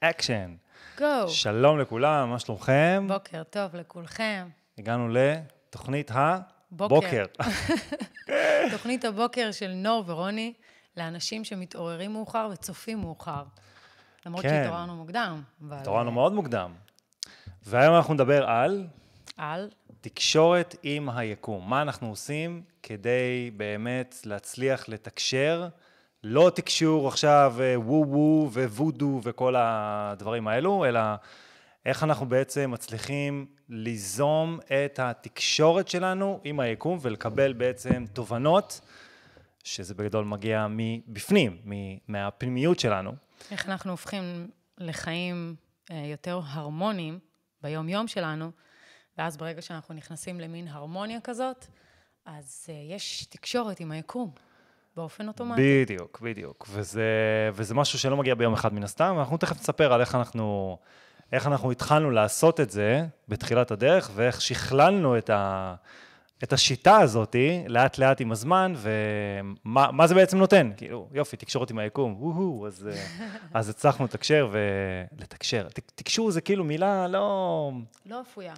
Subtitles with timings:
[0.00, 0.54] אקשן.
[0.98, 1.28] go.
[1.28, 3.04] שלום לכולם, מה שלומכם?
[3.08, 4.48] בוקר טוב לכולכם.
[4.78, 6.10] הגענו לתוכנית
[6.70, 6.94] בוקר.
[6.94, 7.24] הבוקר.
[8.72, 10.52] תוכנית הבוקר של נור ורוני
[10.96, 13.42] לאנשים שמתעוררים מאוחר וצופים מאוחר.
[14.26, 14.48] למרות כן.
[14.48, 15.76] שהתעוררנו מוקדם, אבל...
[15.76, 16.74] התעוררנו מאוד מוקדם.
[17.62, 18.86] והיום אנחנו נדבר על
[19.36, 19.70] על?
[20.00, 21.70] תקשורת עם היקום.
[21.70, 25.68] מה אנחנו עושים כדי באמת להצליח לתקשר,
[26.24, 31.00] לא תקשור עכשיו אה, וו-וו ווודו וכל הדברים האלו, אלא
[31.86, 38.80] איך אנחנו בעצם מצליחים ליזום את התקשורת שלנו עם היקום ולקבל בעצם תובנות,
[39.64, 41.62] שזה בגדול מגיע מבפנים,
[42.08, 43.12] מהפנימיות שלנו.
[43.50, 45.54] איך אנחנו הופכים לחיים
[45.90, 47.18] אה, יותר הרמוניים
[47.62, 48.50] ביום-יום שלנו,
[49.18, 51.66] ואז ברגע שאנחנו נכנסים למין הרמוניה כזאת,
[52.24, 54.30] אז אה, יש תקשורת עם היקום,
[54.98, 55.84] באופן אוטומטי.
[55.84, 56.66] בדיוק, בדיוק.
[56.70, 57.02] וזה,
[57.52, 60.78] וזה משהו שלא מגיע ביום אחד מן הסתם, ואנחנו תכף נספר על איך אנחנו,
[61.32, 65.74] איך אנחנו התחלנו לעשות את זה בתחילת הדרך, ואיך שכללנו את, ה,
[66.44, 67.36] את השיטה הזאת
[67.68, 70.70] לאט לאט עם הזמן, ומה מה זה בעצם נותן.
[70.76, 72.88] כאילו, יופי, תקשורת עם היקום, וואו, אז,
[73.54, 75.68] אז הצלחנו לתקשר ולתקשר.
[75.68, 77.70] ת- תקשור זה כאילו מילה לא...
[78.06, 78.54] לא אפויה.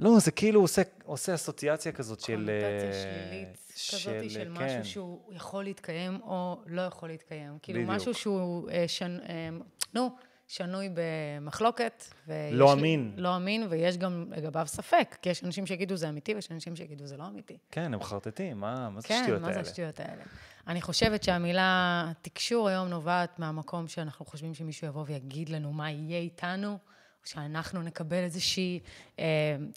[0.00, 2.34] לא, זה כאילו עושה, עושה אסוציאציה כזאת של...
[2.34, 3.58] קונוטציה אה, שלילית
[3.90, 4.64] כזאת של כן.
[4.64, 7.58] משהו שהוא יכול להתקיים או לא יכול להתקיים.
[7.62, 7.94] כאילו בדיוק.
[7.96, 9.48] משהו שהוא, אה, שנ, אה,
[9.94, 10.10] נו,
[10.48, 12.04] שנוי במחלוקת.
[12.52, 13.12] לא לי- אמין.
[13.16, 17.06] לא אמין, ויש גם לגביו ספק, כי יש אנשים שיגידו זה אמיתי ויש אנשים שיגידו
[17.06, 17.58] זה לא אמיתי.
[17.70, 19.62] כן, הם חרטטים, מה, מה זה כן, השטויות מה האלה?
[19.62, 20.22] זה השטויות האלה?
[20.66, 26.18] אני חושבת שהמילה תקשור היום נובעת מהמקום שאנחנו חושבים שמישהו יבוא ויגיד לנו מה יהיה
[26.18, 26.78] איתנו,
[27.24, 28.80] שאנחנו נקבל איזושהי
[29.18, 29.24] אה,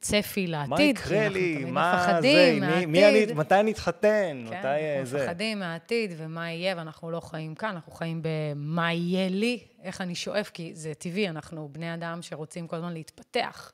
[0.02, 0.70] צפי לעתיד.
[0.70, 1.66] מה יקרה אנחנו לי?
[1.66, 2.58] מה זה?
[2.62, 3.34] מי, מי אני.
[3.34, 4.46] מתי נתחתן?
[4.50, 5.24] כן, מתי אה, אנחנו זה?
[5.24, 10.16] מפחדים מהעתיד ומה יהיה, ואנחנו לא חיים כאן, אנחנו חיים במה יהיה לי, איך אני
[10.16, 13.72] שואף, כי זה טבעי, אנחנו בני אדם שרוצים כל הזמן להתפתח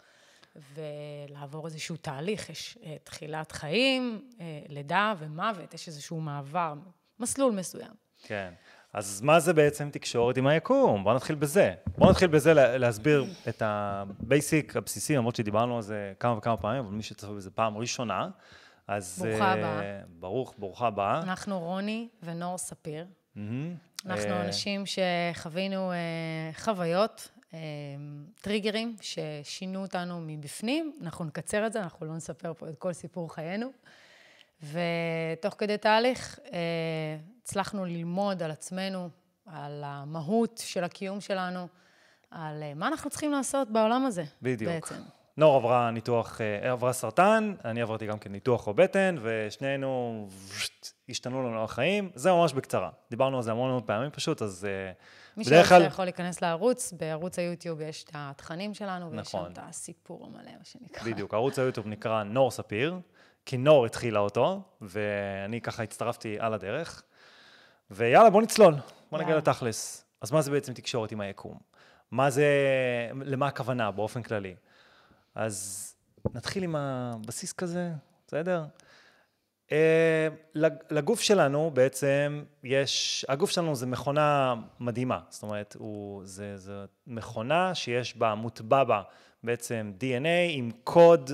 [0.56, 2.50] ולעבור איזשהו תהליך.
[2.50, 6.74] יש אה, תחילת חיים, אה, לידה ומוות, יש איזשהו מעבר,
[7.20, 7.92] מסלול מסוים.
[8.24, 8.54] כן.
[8.94, 11.04] אז מה זה בעצם תקשורת עם היקום?
[11.04, 11.74] בואו נתחיל בזה.
[11.98, 16.58] בואו נתחיל בזה לה- להסביר את ה basic הבסיסי, למרות שדיברנו על זה כמה וכמה
[16.58, 18.30] פעמים, אבל מי שצופה בזה פעם ראשונה,
[18.88, 19.26] אז...
[19.30, 20.02] ברוכה אה, הבאה.
[20.20, 21.22] ברוך, ברוכה הבאה.
[21.22, 23.06] אנחנו רוני ונור ספיר.
[23.38, 25.98] אנחנו אה, אנשים שחווינו אה,
[26.54, 27.32] חוויות,
[28.42, 30.94] טריגרים ששינו אותנו מבפנים.
[31.02, 33.72] אנחנו נקצר את זה, אנחנו לא נספר פה את כל סיפור חיינו.
[34.64, 36.60] ותוך כדי תהליך אה,
[37.44, 39.10] הצלחנו ללמוד על עצמנו,
[39.46, 41.68] על המהות של הקיום שלנו,
[42.32, 44.72] על אה, מה אנחנו צריכים לעשות בעולם הזה בדיוק.
[44.72, 44.96] בעצם.
[45.38, 51.44] נור עברה ניתוח, אה, עברה סרטן, אני עברתי גם כן ניתוח בבטן, ושנינו ושט, השתנו
[51.50, 52.10] לנו החיים.
[52.16, 52.90] זה ממש בקצרה.
[53.10, 54.68] דיברנו על זה המון המון פעמים פשוט, אז
[55.38, 55.82] מי בדרך כלל...
[55.82, 59.46] יכול להיכנס לערוץ, בערוץ היוטיוב יש את התכנים שלנו, ויש נכון.
[59.46, 61.04] שם את הסיפור המלא, מה שנקרא.
[61.04, 63.00] בדיוק, ערוץ היוטיוב נקרא נור ספיר,
[63.50, 67.04] כי נור התחילה אותו, ואני ככה הצטרפתי על הדרך.
[67.92, 68.74] ויאללה, בוא נצלול,
[69.12, 69.38] בוא נגיע.
[69.38, 70.06] לתכלס.
[70.22, 71.58] אז מה זה בעצם תקשורת עם היקום?
[72.12, 72.46] מה זה,
[73.26, 74.56] למה הכוונה באופן כללי?
[75.36, 75.86] אז
[76.34, 77.90] נתחיל עם הבסיס כזה,
[78.28, 78.64] בסדר?
[79.72, 86.58] אה, לג- לגוף שלנו בעצם יש, הגוף שלנו זה מכונה מדהימה, זאת אומרת, הוא, זה,
[86.58, 86.74] זה
[87.08, 89.02] מכונה שיש בה, מוטבע בה
[89.44, 91.32] בעצם DNA עם קוד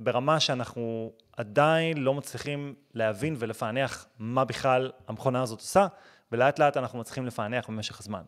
[0.00, 5.86] ברמה שאנחנו עדיין לא מצליחים להבין ולפענח מה בכלל המכונה הזאת עושה,
[6.32, 8.22] ולאט לאט אנחנו מצליחים לפענח במשך הזמן.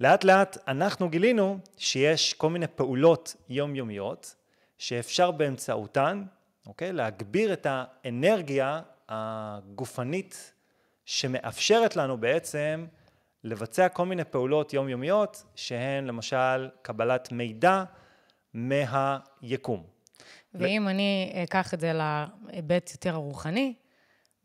[0.00, 4.34] לאט לאט אנחנו גילינו שיש כל מיני פעולות יומיומיות
[4.78, 6.24] שאפשר באמצעותן,
[6.66, 10.52] אוקיי, להגביר את האנרגיה הגופנית
[11.04, 12.86] שמאפשרת לנו בעצם
[13.44, 17.84] לבצע כל מיני פעולות יומיומיות שהן למשל קבלת מידע
[18.54, 19.93] מהיקום.
[20.54, 23.74] ואם אני אקח את זה להיבט יותר הרוחני,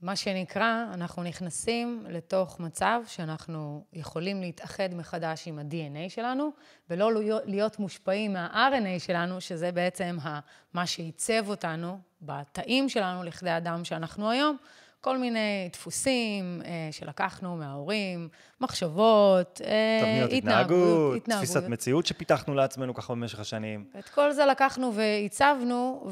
[0.02, 6.52] מה שנקרא, אנחנו נכנסים לתוך מצב שאנחנו יכולים להתאחד מחדש עם ה-DNA שלנו,
[6.90, 7.12] ולא
[7.46, 10.18] להיות- מושפעים מה-RNA שלנו, שזה בעצם
[10.74, 14.58] מה שעיצב אותנו בתאים שלנו לכדי אדם שאנחנו היום.
[15.02, 18.30] כל מיני דפוסים אה, שלקחנו מההורים,
[18.62, 23.86] מחשבות, אה, תבניות התנהגות, התנהגות, תפיסת מציאות שפיתחנו לעצמנו ככה במשך השנים.
[24.00, 26.10] את כל זה לקחנו והצבנו,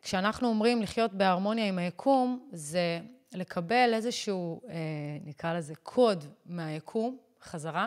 [0.00, 3.00] וכשאנחנו אומרים לחיות בהרמוניה עם היקום, זה
[3.32, 4.74] לקבל איזשהו, אה,
[5.24, 7.86] נקרא לזה קוד מהיקום, חזרה,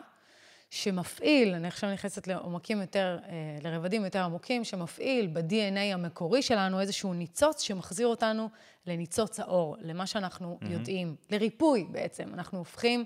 [0.74, 3.34] שמפעיל, אני עכשיו נכנסת לעומקים יותר, אה,
[3.64, 8.50] לרבדים יותר עמוקים, שמפעיל ב-DNA המקורי שלנו איזשהו ניצוץ שמחזיר אותנו
[8.88, 10.66] לניצוץ האור, למה שאנחנו mm-hmm.
[10.70, 12.24] יודעים, לריפוי בעצם.
[12.34, 13.04] אנחנו הופכים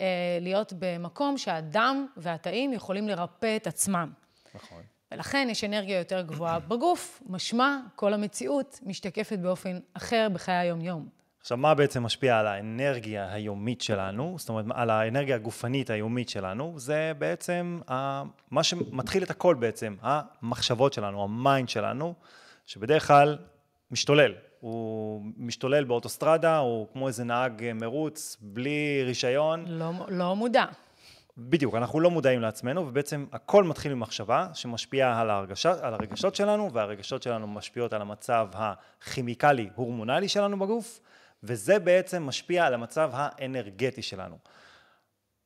[0.00, 0.04] אה,
[0.40, 4.12] להיות במקום שהדם והתאים יכולים לרפא את עצמם.
[4.54, 4.82] נכון.
[5.12, 11.21] ולכן יש אנרגיה יותר גבוהה בגוף, משמע כל המציאות משתקפת באופן אחר בחיי היום-יום.
[11.42, 16.74] עכשיו, מה בעצם משפיע על האנרגיה היומית שלנו, זאת אומרת, על האנרגיה הגופנית היומית שלנו,
[16.76, 18.22] זה בעצם ה...
[18.50, 22.14] מה שמתחיל את הכל בעצם, המחשבות שלנו, ה mind שלנו,
[22.66, 23.38] שבדרך כלל
[23.90, 24.32] משתולל.
[24.60, 29.64] הוא משתולל באוטוסטרדה, הוא כמו איזה נהג מרוץ, בלי רישיון.
[29.68, 30.64] לא, לא מודע.
[31.38, 36.72] בדיוק, אנחנו לא מודעים לעצמנו, ובעצם הכל מתחיל ממחשבה שמשפיעה על, הרגשה, על הרגשות שלנו,
[36.72, 41.00] והרגשות שלנו משפיעות על המצב הכימיקלי-הורמונלי שלנו בגוף,
[41.42, 44.38] וזה בעצם משפיע על המצב האנרגטי שלנו.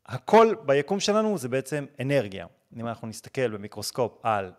[0.06, 2.46] הכל ביקום שלנו זה בעצם אנרגיה.
[2.76, 4.52] אם אנחנו נסתכל במיקרוסקופ על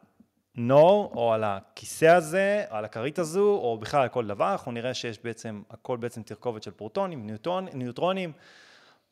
[0.55, 4.93] נור, או על הכיסא הזה, על הכרית הזו, או בכלל על כל דבר, אנחנו נראה
[4.93, 8.31] שיש בעצם, הכל בעצם תרכובת של פרוטונים, ניוטרון, ניוטרונים,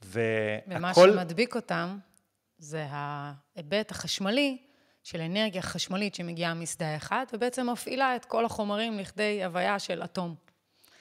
[0.01, 0.77] והכל...
[0.77, 1.98] ומה שמדביק אותם
[2.57, 4.57] זה ההיבט החשמלי
[5.04, 10.36] של אנרגיה חשמלית שמגיעה משדה אחד, ובעצם מפעילה את כל החומרים לכדי הוויה של אטום.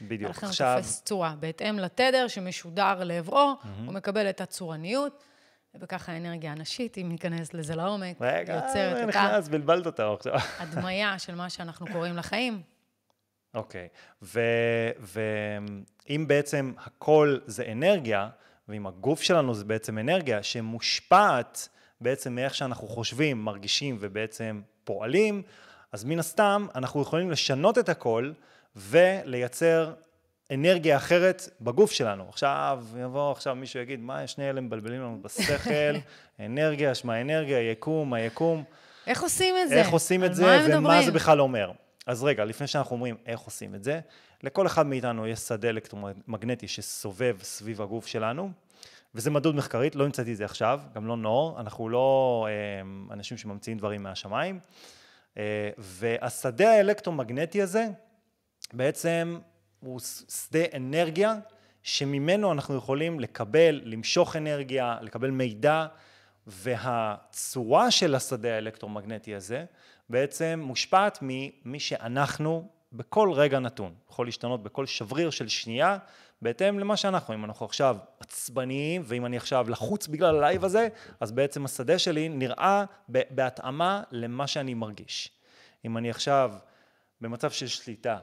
[0.01, 0.31] בדיוק.
[0.31, 0.73] ולכן עכשיו...
[0.73, 1.35] הוא תופס צורה.
[1.41, 3.67] בהתאם לתדר שמשודר לעברו, mm-hmm.
[3.87, 5.25] הוא מקבל את הצורניות,
[5.81, 9.07] וככה האנרגיה הנשית, אם ניכנס לזה לעומק, רגע, יוצרת את ה...
[9.07, 10.35] נכנס, בלבלת אותה עכשיו.
[10.59, 12.63] הדמיה של מה שאנחנו קוראים לחיים.
[13.55, 13.89] אוקיי,
[14.23, 14.27] okay.
[16.09, 18.29] ואם בעצם הכל זה אנרגיה,
[18.69, 21.69] ואם הגוף שלנו זה בעצם אנרגיה שמושפעת
[22.01, 25.43] בעצם מאיך שאנחנו חושבים, מרגישים ובעצם פועלים,
[25.93, 28.33] אז מן הסתם אנחנו יכולים לשנות את הכל
[28.77, 29.93] ולייצר
[30.51, 32.25] אנרגיה אחרת בגוף שלנו.
[32.29, 35.97] עכשיו, יבוא עכשיו מישהו יגיד, מה, שני אלה מבלבלים לנו בשכל,
[36.47, 38.65] אנרגיה, שמע אנרגיה, יקום, היקום.
[39.07, 39.75] איך עושים את זה?
[39.75, 41.73] איך עושים את זה, ומה זה בכלל אומר.
[42.07, 44.01] אז רגע, לפני שאנחנו אומרים איך עושים את זה,
[44.43, 48.51] לכל אחד מאיתנו יש שדה אלקטרומגנטי שסובב סביב הגוף שלנו,
[49.15, 53.37] וזה מדוד מחקרית, לא המצאתי את זה עכשיו, גם לא נור, אנחנו לא אה, אנשים
[53.37, 54.59] שממציאים דברים מהשמיים.
[55.39, 57.87] אה, והשדה האלקטרומגנטי הזה,
[58.73, 59.39] בעצם
[59.81, 61.35] הוא שדה אנרגיה
[61.83, 65.87] שממנו אנחנו יכולים לקבל, למשוך אנרגיה, לקבל מידע,
[66.47, 69.65] והצורה של השדה האלקטרומגנטי הזה
[70.09, 73.95] בעצם מושפעת ממי שאנחנו בכל רגע נתון.
[74.11, 75.99] יכול להשתנות בכל שבריר של שנייה,
[76.43, 77.35] בהתאם למה שאנחנו.
[77.35, 80.89] אם אנחנו עכשיו עצבניים, ואם אני עכשיו לחוץ בגלל ה live הזה,
[81.21, 85.31] אז בעצם השדה שלי נראה בהתאמה למה שאני מרגיש.
[85.85, 86.53] אם אני עכשיו
[87.21, 88.19] במצב של שליטה,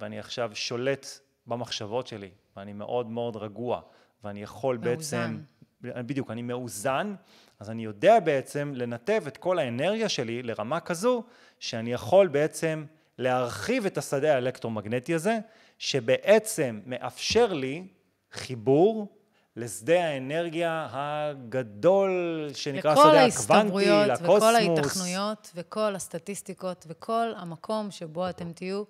[0.00, 1.06] ואני עכשיו שולט
[1.46, 3.80] במחשבות שלי, ואני מאוד מאוד רגוע,
[4.24, 4.90] ואני יכול מאוזן.
[4.96, 5.40] בעצם...
[5.82, 7.14] בדיוק, אני מאוזן,
[7.60, 11.22] אז אני יודע בעצם לנתב את כל האנרגיה שלי לרמה כזו,
[11.58, 12.84] שאני יכול בעצם
[13.18, 15.38] להרחיב את השדה האלקטרומגנטי הזה,
[15.78, 17.86] שבעצם מאפשר לי
[18.32, 19.18] חיבור
[19.56, 24.36] לשדה האנרגיה הגדול שנקרא השדה הקוונטי, לקוסמוס.
[24.36, 28.84] וכל ההיתכנויות וכל הסטטיסטיקות וכל המקום שבו אתם תהיו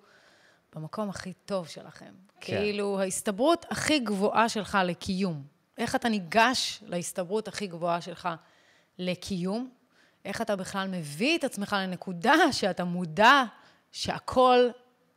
[0.75, 2.13] במקום הכי טוב שלכם.
[2.41, 2.57] כן.
[2.57, 5.43] כאילו, ההסתברות הכי גבוהה שלך לקיום.
[5.77, 8.29] איך אתה ניגש להסתברות הכי גבוהה שלך
[8.97, 9.69] לקיום?
[10.25, 13.43] איך אתה בכלל מביא את עצמך לנקודה שאתה מודע
[13.91, 14.69] שהכל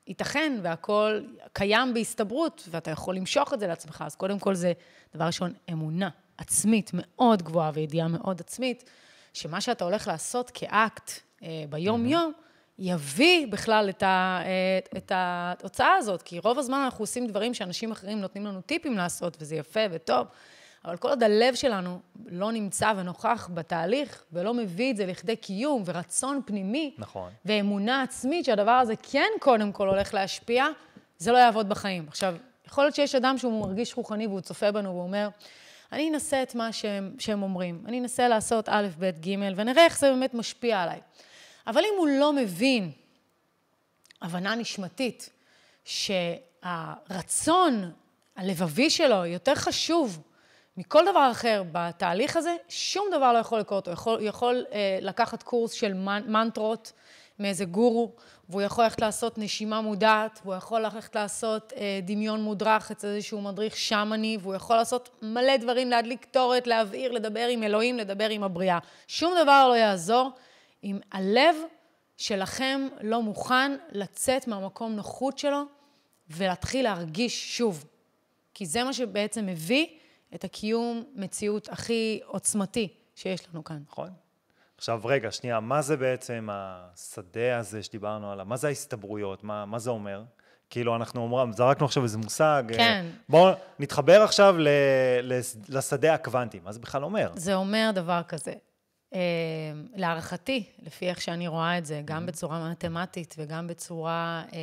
[0.07, 1.21] ייתכן והכל
[1.53, 4.05] קיים בהסתברות, ואתה יכול למשוך את זה לעצמך.
[4.07, 4.73] אז קודם כל זה,
[5.15, 6.09] דבר ראשון, אמונה
[6.39, 8.91] עצמית מאוד גבוהה וידיעה מאוד עצמית,
[9.33, 11.11] שמה שאתה הולך לעשות כאקט
[11.43, 12.52] אה, ביום-יום, mm-hmm.
[12.79, 14.41] יביא בכלל את, ה,
[14.79, 18.97] את, את התוצאה הזאת, כי רוב הזמן אנחנו עושים דברים שאנשים אחרים נותנים לנו טיפים
[18.97, 20.27] לעשות, וזה יפה וטוב,
[20.85, 25.83] אבל כל עוד הלב שלנו לא נמצא ונוכח בתהליך, ולא מביא את זה לכדי קיום
[25.87, 27.31] ורצון פנימי, נכון.
[27.45, 30.67] ואמונה עצמית שהדבר הזה כן קודם כל הולך להשפיע,
[31.19, 32.05] זה לא יעבוד בחיים.
[32.09, 32.35] עכשיו,
[32.67, 35.29] יכול להיות שיש אדם שהוא מרגיש רוחני והוא צופה בנו והוא אומר,
[35.93, 39.99] אני אנסה את מה שהם, שהם אומרים, אני אנסה לעשות א', ב', ג', ונראה איך
[39.99, 41.01] זה באמת משפיע עליי.
[41.67, 42.91] אבל אם הוא לא מבין
[44.23, 45.31] הבנה נשמתית
[45.85, 47.93] שהרצון
[48.37, 50.23] הלבבי שלו יותר חשוב
[50.77, 53.89] מכל דבר אחר בתהליך הזה, שום דבר לא יכול לקרות.
[53.89, 55.93] הוא יכול, יכול אה, לקחת קורס של
[56.27, 56.93] מנטרות
[57.39, 58.13] מאיזה גורו,
[58.49, 63.41] והוא יכול ללכת לעשות נשימה מודעת, והוא יכול ללכת לעשות אה, דמיון מודרך אצל איזשהו
[63.41, 68.43] מדריך שמאני, והוא יכול לעשות מלא דברים, להדליק קטורת, להבעיר, לדבר עם אלוהים, לדבר עם
[68.43, 68.79] הבריאה.
[69.09, 70.31] שום דבר לא יעזור
[70.85, 71.57] אם הלב
[72.17, 75.63] שלכם לא מוכן לצאת מהמקום נוחות שלו
[76.31, 77.85] ולהתחיל להרגיש שוב.
[78.55, 79.87] כי זה מה שבעצם מביא
[80.35, 83.83] את הקיום מציאות הכי עוצמתי שיש לנו כאן.
[83.89, 84.11] נכון.
[84.77, 88.47] עכשיו, רגע, שנייה, מה זה בעצם השדה הזה שדיברנו עליו?
[88.47, 89.45] מה זה ההסתברויות?
[89.45, 90.23] מה, מה זה אומר?
[90.71, 92.65] כאילו, אנחנו אומרים, זרקנו עכשיו איזה מושג.
[92.71, 93.07] אה, כן.
[93.29, 94.69] בואו נתחבר עכשיו ל,
[95.69, 96.61] לשדה הקוונטי.
[96.65, 97.33] מה זה בכלל אומר?
[97.37, 98.53] זה אומר דבר כזה.
[99.15, 99.19] אה,
[99.95, 104.59] להערכתי, לפי איך שאני רואה את זה, גם בצורה מתמטית וגם בצורה אה,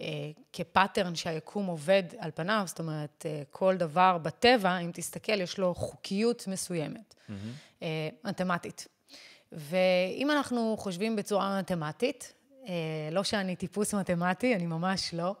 [0.00, 5.74] אה, כפאטרן שהיקום עובד על פניו, זאת אומרת, כל דבר בטבע, אם תסתכל, יש לו
[5.74, 7.14] חוקיות מסוימת,
[8.24, 8.88] מתמטית.
[9.52, 12.34] ואם אנחנו חושבים בצורה מתמטית,
[13.12, 15.34] לא שאני טיפוס מתמטי, אני ממש לא,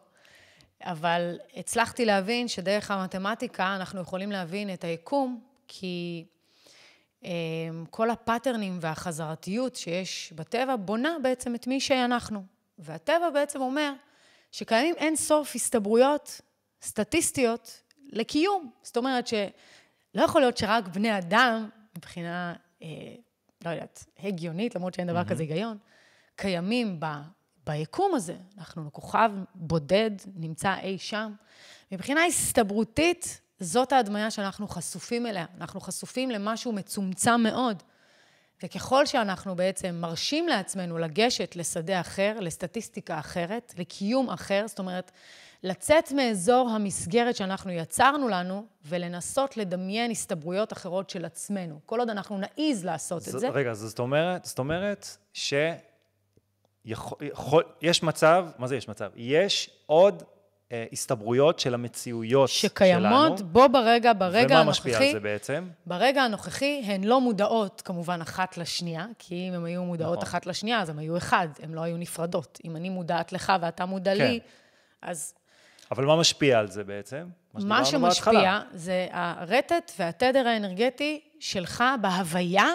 [0.82, 6.24] אבל הצלחתי להבין שדרך המתמטיקה אנחנו יכולים להבין את היקום, כי
[7.90, 12.44] כל הפאטרנים והחזרתיות שיש בטבע בונה בעצם את מי שאנחנו.
[12.78, 13.92] והטבע בעצם אומר
[14.52, 16.40] שקיימים אין סוף הסתברויות
[16.82, 18.70] סטטיסטיות לקיום.
[18.82, 22.88] זאת אומרת שלא יכול להיות שרק בני אדם, מבחינה, אה,
[23.64, 25.78] לא יודעת, הגיונית, למרות שאין דבר כזה היגיון,
[26.36, 27.06] קיימים ב,
[27.66, 28.36] ביקום הזה.
[28.58, 31.32] אנחנו כוכב בודד, נמצא אי שם.
[31.92, 35.46] מבחינה הסתברותית, זאת ההדמיה שאנחנו חשופים אליה.
[35.60, 37.82] אנחנו חשופים למשהו מצומצם מאוד.
[38.62, 45.10] וככל שאנחנו בעצם מרשים לעצמנו לגשת לשדה אחר, לסטטיסטיקה אחרת, לקיום אחר, זאת אומרת,
[45.62, 51.80] לצאת מאזור המסגרת שאנחנו יצרנו לנו, ולנסות לדמיין הסתברויות אחרות של עצמנו.
[51.86, 53.48] כל עוד אנחנו נעיז לעשות את ז- זה.
[53.48, 55.54] רגע, זאת אומרת, זאת אומרת ש...
[56.84, 59.10] יכול, יכול, יש מצב, מה זה יש מצב?
[59.16, 60.22] יש עוד
[60.92, 63.50] הסתברויות של המציאויות שקיימות שלנו.
[63.50, 65.12] בו ברגע, ברגע ומה משפיע על הנוכחי.
[65.12, 65.68] זה בעצם?
[65.86, 70.28] ברגע הנוכחי הן לא מודעות כמובן אחת לשנייה, כי אם הן היו מודעות נכון.
[70.28, 72.58] אחת לשנייה, אז הן היו אחד, הן לא היו נפרדות.
[72.64, 74.18] אם אני מודעת לך ואתה מודע כן.
[74.18, 74.40] לי,
[75.02, 75.34] אז
[75.90, 77.26] אבל מה משפיע על זה בעצם?
[77.54, 78.62] מה שמשפיע בהתחלה.
[78.74, 82.66] זה הרטט והתדר האנרגטי שלך בהוויה,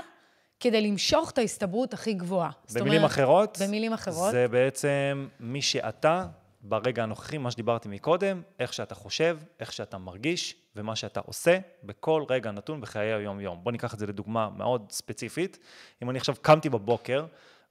[0.59, 2.49] כדי למשוך את ההסתברות הכי גבוהה.
[2.73, 4.31] במילים אומרת, אחרות, במילים אחרות.
[4.31, 6.25] זה בעצם מי שאתה
[6.67, 12.23] ברגע הנוכחי, מה שדיברתי מקודם, איך שאתה חושב, איך שאתה מרגיש, ומה שאתה עושה בכל
[12.29, 13.63] רגע נתון בחיי היום-יום.
[13.63, 15.59] בוא ניקח את זה לדוגמה מאוד ספציפית.
[16.03, 17.25] אם אני עכשיו קמתי בבוקר,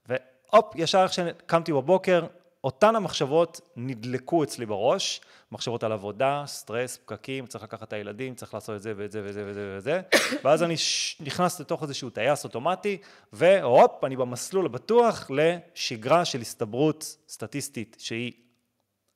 [0.05, 2.25] והופ, ישר איך שקמתי בבוקר,
[2.63, 5.21] אותן המחשבות נדלקו אצלי בראש,
[5.51, 9.21] מחשבות על עבודה, סטרס, פקקים, צריך לקחת את הילדים, צריך לעשות את זה ואת זה
[9.23, 10.01] וזה וזה וזה,
[10.43, 10.75] ואז אני.
[11.19, 12.97] נכנס לתוך איזשהו טייס אוטומטי,
[13.33, 18.31] והופ, אני במסלול הבטוח לשגרה של הסתברות סטטיסטית, שהיא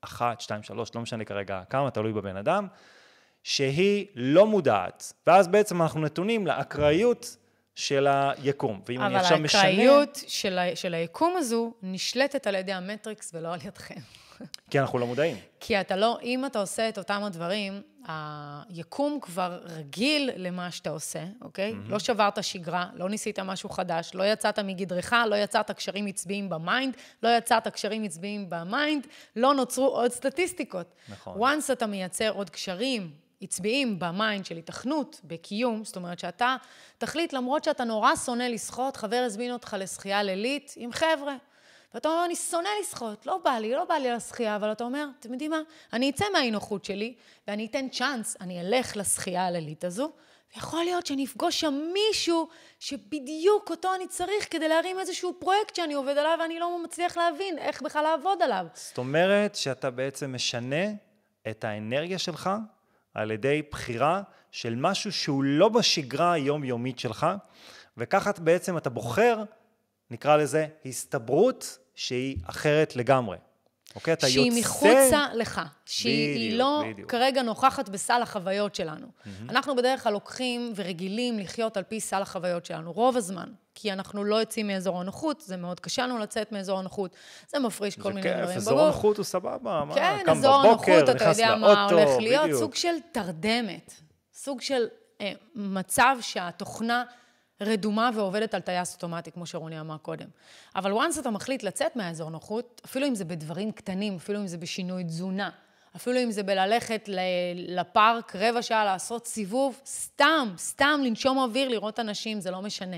[0.02, 2.68] אחת, שתיים, שלוש, לא משנה כרגע כמה, תלוי בבן אדם,
[3.44, 7.38] שהיא לא מודעת, ואז בעצם אנחנו נתונים לאקראיות
[7.76, 8.82] של היקום.
[8.88, 9.62] ואם אני עכשיו אבל משנה...
[9.62, 14.00] האקראיות של, ה- של היקום הזו נשלטת על ידי המטריקס ולא על ידכם.
[14.70, 15.38] כי אנחנו לא מודעים.
[15.60, 21.24] כי אתה לא, אם אתה עושה את אותם הדברים, היקום כבר רגיל למה שאתה עושה,
[21.42, 21.72] אוקיי?
[21.72, 21.92] Mm-hmm.
[21.92, 26.58] לא שברת שגרה, לא ניסית משהו חדש, לא יצאת מגדרך, לא יצרת קשרים עצביים ב
[26.58, 30.96] mind, לא יצרת קשרים עצביים ב mind, לא נוצרו עוד סטטיסטיקות.
[31.10, 31.42] נכון.
[31.42, 36.56] once אתה מייצר עוד קשרים עצביים ב mind של התכנות, בקיום, זאת אומרת שאתה
[36.98, 41.36] תחליט, למרות שאתה נורא שונא לשחות, חבר הזמין אותך לשחייה לילית עם חבר'ה.
[41.94, 45.06] ואתה אומר, אני שונא לשחות, לא בא לי, לא בא לי לשחייה, אבל אתה אומר,
[45.20, 45.62] אתם יודעים מה,
[45.94, 47.16] אני אצא מהאי-נוחות שלי,
[47.48, 50.12] ואני אתן צ'אנס, אני אלך לשחייה הלילית הזו,
[50.56, 52.48] ויכול להיות שאני אפגוש שם מישהו
[52.80, 57.58] שבדיוק אותו אני צריך כדי להרים איזשהו פרויקט שאני עובד עליו, ואני לא מצליח להבין
[57.58, 58.66] איך בכלל לעבוד עליו.
[58.74, 60.86] זאת אומרת שאתה בעצם משנה
[61.50, 62.50] את האנרגיה שלך
[63.14, 67.28] על ידי בחירה של משהו שהוא לא בשגרה היומיומית שלך,
[67.98, 69.44] וככה בעצם אתה בוחר,
[70.12, 73.38] נקרא לזה, הסתברות שהיא אחרת לגמרי.
[73.96, 74.14] אוקיי?
[74.14, 74.60] אתה שהיא יוצא...
[74.60, 77.12] מחוצה לך, שהיא בדיוק, לא בדיוק.
[77.12, 79.08] כרגע נוכחת בסל החוויות שלנו.
[79.08, 79.50] Mm-hmm.
[79.50, 84.24] אנחנו בדרך כלל לוקחים ורגילים לחיות על פי סל החוויות שלנו, רוב הזמן, כי אנחנו
[84.24, 87.16] לא יוצאים מאזור הנוחות, זה מאוד קשה לנו לצאת מאזור הנוחות,
[87.48, 88.82] זה מפריש כל זה מיני כיף, דברים אזור.
[88.82, 92.60] הנוחות הוא סבבה, מה, כן, קם אזור הנוחות, אתה יודע מה לאוטו, הולך להיות, בדיוק.
[92.60, 93.94] סוג של תרדמת,
[94.34, 94.88] סוג של
[95.22, 97.04] אה, מצב שהתוכנה
[97.62, 100.28] רדומה ועובדת על טייס אוטומטי, כמו שרוני אמר קודם.
[100.76, 104.58] אבל once אתה מחליט לצאת מהאזור נוחות, אפילו אם זה בדברים קטנים, אפילו אם זה
[104.58, 105.50] בשינוי תזונה,
[105.96, 107.10] אפילו אם זה בללכת
[107.56, 112.98] לפארק רבע שעה לעשות סיבוב, סתם, סתם לנשום אוויר, לראות אנשים, זה לא משנה.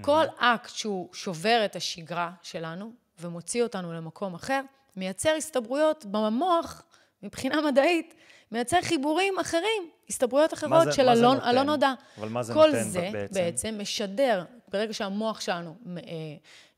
[0.00, 4.60] כל אקט שהוא שובר את השגרה שלנו ומוציא אותנו למקום אחר,
[4.96, 6.82] מייצר הסתברויות במוח,
[7.22, 8.14] מבחינה מדעית,
[8.52, 11.92] מייצר חיבורים אחרים, הסתברויות אחרות זה- של הלא, נודע.
[12.18, 13.34] אבל מה זה כל נותן זה בעצם?
[13.34, 16.02] בעצם משדר, ברגע שהמוח שלנו אה,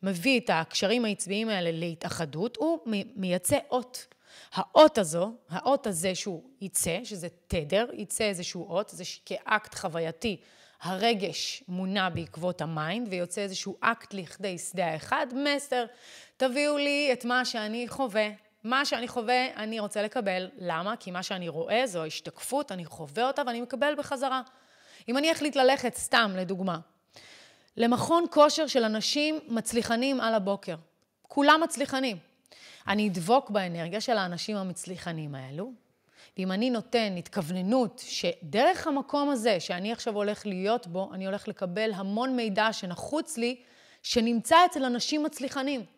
[0.03, 2.79] מביא את הקשרים העצביים האלה להתאחדות, הוא
[3.17, 4.07] מייצא אות.
[4.55, 10.37] האות הזו, האות הזה שהוא יצא, שזה תדר, יצא איזשהו אות, זה כאקט חווייתי.
[10.83, 15.85] הרגש מונע בעקבות ה mind, ויוצא איזשהו אקט לכדי שדה האחד, מסר,
[16.37, 18.29] תביאו לי את מה שאני חווה,
[18.67, 20.49] מה שאני חווה, אני רוצה לקבל.
[20.59, 20.97] למה?
[20.97, 24.43] כי מה שאני רואה זו ההשתקפות, אני חווה אותה ואני מקבל בחזרה.
[25.09, 26.79] אם אני אחליט ללכת, סתם, לדוגמה,
[27.77, 30.77] למכון כושר של אנשים מצליחנים על הבוקר,
[31.23, 32.17] כולם מצליחנים.
[32.89, 35.73] אני אדבוק באנרגיה של האנשים המצליחנים האלו,
[36.39, 41.93] ואם אני נותן התכווננות שדרך המקום הזה, שאני עכשיו הולך להיות בו, אני הולך לקבל
[41.95, 43.57] המון מידע שנחוץ לי,
[44.03, 45.96] שנמצא אצל אנשים מצליחנים.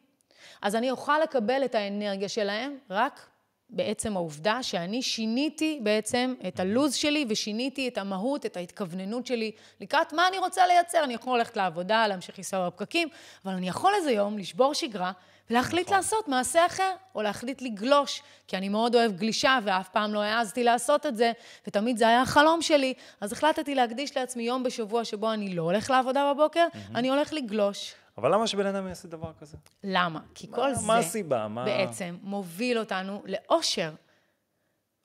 [0.62, 3.28] אז אני אוכל לקבל את האנרגיה שלהם רק
[3.70, 10.12] בעצם העובדה שאני שיניתי בעצם את הלו"ז שלי ושיניתי את המהות, את ההתכווננות שלי לקראת
[10.12, 11.04] מה אני רוצה לייצר.
[11.04, 13.08] אני יכול ללכת לעבודה, להמשיך לנסוע בפקקים,
[13.44, 15.12] אבל אני יכול איזה יום לשבור שגרה
[15.50, 15.96] ולהחליט נכון.
[15.96, 20.64] לעשות מעשה אחר, או להחליט לגלוש, כי אני מאוד אוהב גלישה ואף פעם לא העזתי
[20.64, 21.32] לעשות את זה,
[21.66, 22.94] ותמיד זה היה החלום שלי.
[23.20, 26.78] אז החלטתי להקדיש לעצמי יום בשבוע שבו אני לא הולך לעבודה בבוקר, mm-hmm.
[26.94, 27.94] אני הולך לגלוש.
[28.18, 29.56] אבל למה שבן אדם יעשה דבר כזה?
[29.84, 30.20] למה?
[30.34, 31.48] כי מה, כל מה זה מה הסיבה?
[31.48, 31.64] מה...
[31.64, 33.92] בעצם מוביל אותנו לאושר.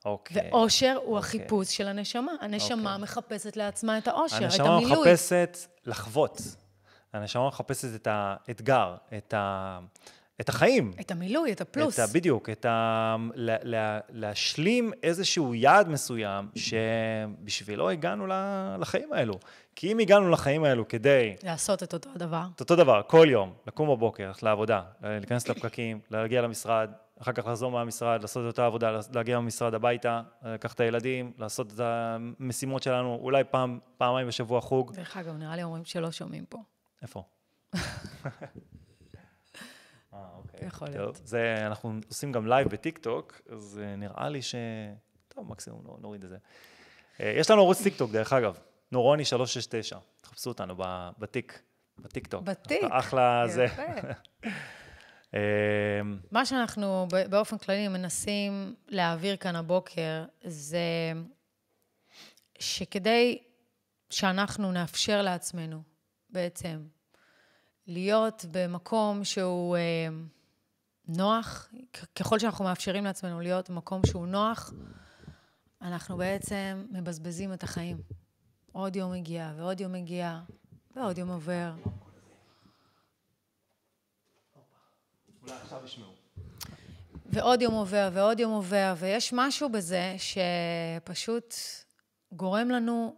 [0.04, 0.50] אוקיי.
[0.52, 1.18] ואושר הוא אוקיי.
[1.18, 2.32] החיפוש של הנשמה.
[2.40, 3.02] הנשמה אוקיי.
[3.02, 5.12] מחפשת לעצמה את האושר, את הנשמה המילוי.
[5.12, 6.40] מחפשת לחוות.
[7.12, 9.78] הנשמה מחפשת את האתגר, את, ה...
[10.40, 10.92] את החיים.
[11.00, 12.00] את המילוי, את הפלוס.
[12.00, 12.12] את ה...
[12.14, 13.16] בדיוק, את ה...
[13.34, 13.56] לה...
[13.62, 14.00] לה...
[14.08, 18.26] להשלים איזשהו יעד מסוים שבשבילו הגענו
[18.78, 19.34] לחיים האלו.
[19.76, 21.36] כי אם הגענו לחיים האלו כדי...
[21.42, 22.42] לעשות את אותו הדבר.
[22.54, 26.90] את אותו דבר, כל יום, לקום בבוקר, ללכת לעבודה, להיכנס לפקקים, להגיע למשרד,
[27.22, 31.72] אחר כך לחזור מהמשרד, לעשות את אותה עבודה, להגיע מהמשרד הביתה, לקחת את הילדים, לעשות
[31.72, 34.92] את המשימות שלנו, אולי פעם, פעמיים בשבוע חוג.
[34.94, 36.58] דרך אגב, נראה לי אומרים שלא שומעים פה.
[37.02, 37.22] איפה?
[40.66, 41.20] יכול להיות.
[41.24, 44.54] זה, אנחנו עושים גם live ב TikTok, אז אה, נראה לי ש...
[45.28, 46.36] טוב, מקסימום נוריד את זה.
[47.20, 48.58] אה, יש לנו ערוץ טיק טוק, דרך אגב.
[48.92, 50.74] נורוני 369, תחפשו אותנו
[51.18, 51.62] בטיק,
[51.98, 52.42] בטיק טוק.
[52.42, 52.82] בטיק.
[52.90, 53.66] אחלה זה.
[55.34, 61.12] אמ, מה שאנחנו באופן כללי מנסים להעביר כאן הבוקר, זה
[62.58, 63.38] שכדי
[64.10, 65.82] שאנחנו נאפשר לעצמנו
[66.30, 66.86] בעצם
[67.86, 70.08] להיות במקום שהוא אה,
[71.08, 71.68] נוח,
[72.16, 74.72] ככל שאנחנו מאפשרים לעצמנו להיות במקום שהוא נוח,
[75.82, 77.96] אנחנו בעצם מבזבזים את החיים.
[78.72, 80.40] עוד יום מגיע, ועוד יום מגיע,
[80.96, 81.72] ועוד יום עובר.
[87.26, 91.54] ועוד יום עובר, ועוד יום עובר, ויש משהו בזה שפשוט
[92.32, 93.16] גורם לנו...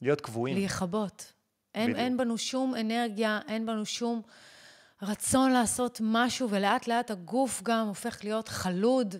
[0.00, 0.56] להיות קבועים.
[0.56, 1.32] להיכבות.
[1.74, 4.22] אין, אין בנו שום אנרגיה, אין בנו שום
[5.02, 9.14] רצון לעשות משהו, ולאט לאט הגוף גם הופך להיות חלוד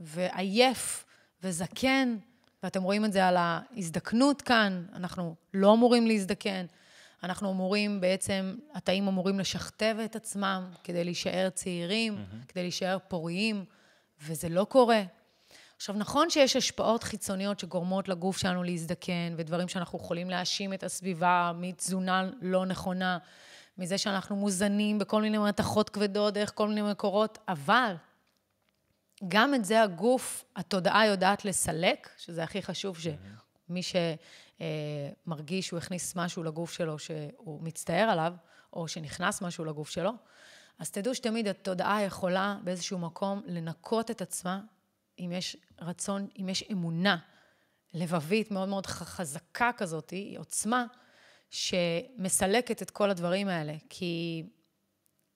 [0.00, 1.04] ועייף
[1.42, 2.16] וזקן.
[2.62, 6.66] ואתם רואים את זה על ההזדקנות כאן, אנחנו לא אמורים להזדקן,
[7.22, 12.46] אנחנו אמורים בעצם, התאים אמורים לשכתב את עצמם כדי להישאר צעירים, mm-hmm.
[12.48, 13.64] כדי להישאר פוריים,
[14.20, 15.02] וזה לא קורה.
[15.76, 21.52] עכשיו, נכון שיש השפעות חיצוניות שגורמות לגוף שלנו להזדקן, ודברים שאנחנו יכולים להאשים את הסביבה
[21.54, 23.18] מתזונה לא נכונה,
[23.78, 27.94] מזה שאנחנו מוזנים בכל מיני מתכות כבדות, דרך כל מיני מקורות, אבל
[29.28, 33.80] גם את זה הגוף, התודעה יודעת לסלק, שזה הכי חשוב, שמי
[35.26, 38.34] שמרגיש שהוא הכניס משהו לגוף שלו שהוא מצטער עליו,
[38.72, 40.12] או שנכנס משהו לגוף שלו,
[40.78, 44.60] אז תדעו שתמיד התודעה יכולה באיזשהו מקום לנקות את עצמה,
[45.18, 47.16] אם יש רצון, אם יש אמונה
[47.94, 50.86] לבבית מאוד מאוד חזקה כזאת, עוצמה,
[51.52, 53.74] שמסלקת את כל הדברים האלה.
[53.88, 54.42] כי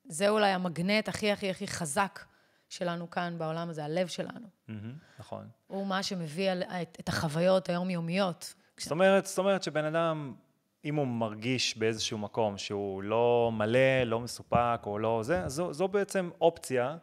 [0.04, 2.24] זה אולי המגנט הכי הכי הכי חזק
[2.68, 4.48] שלנו כאן בעולם הזה, הלב שלנו.
[5.18, 5.48] נכון.
[5.66, 6.50] הוא מה שמביא
[7.00, 8.54] את החוויות היומיומיות.
[8.78, 10.34] זאת אומרת, זאת אומרת שבן אדם,
[10.84, 15.88] אם הוא מרגיש באיזשהו מקום שהוא לא מלא, לא מסופק או לא זה, זו, זו
[15.88, 16.96] בעצם אופציה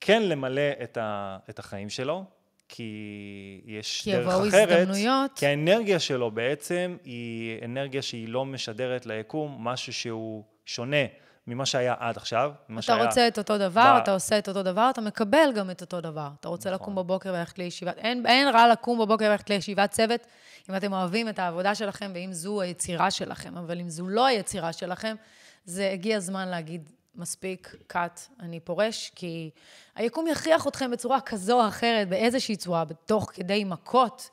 [0.00, 2.24] כן למלא את, ה, את החיים שלו,
[2.68, 4.52] כי יש כי דרך אחרת.
[4.52, 5.30] כי יבואו הזדמנויות.
[5.36, 11.06] כי האנרגיה שלו בעצם היא אנרגיה שהיא לא משדרת ליקום משהו שהוא שונה.
[11.46, 12.98] ממה שהיה עד עכשיו, ממה שהיה...
[12.98, 14.00] אתה רוצה את אותו דבר, ב...
[14.02, 16.28] אתה עושה את אותו דבר, אתה מקבל גם את אותו דבר.
[16.40, 16.82] אתה רוצה נכון.
[16.82, 17.98] לקום בבוקר וללכת לישיבת...
[17.98, 20.26] אין, אין רע לקום בבוקר וללכת לישיבת צוות,
[20.70, 23.56] אם אתם אוהבים את העבודה שלכם ואם זו היצירה שלכם.
[23.56, 25.16] אבל אם זו לא היצירה שלכם,
[25.64, 29.50] זה הגיע הזמן להגיד, מספיק, cut, אני פורש, כי
[29.94, 34.30] היקום יכריח אתכם בצורה כזו או אחרת, באיזושהי צורה, בתוך כדי מכות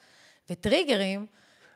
[0.50, 1.26] וטריגרים,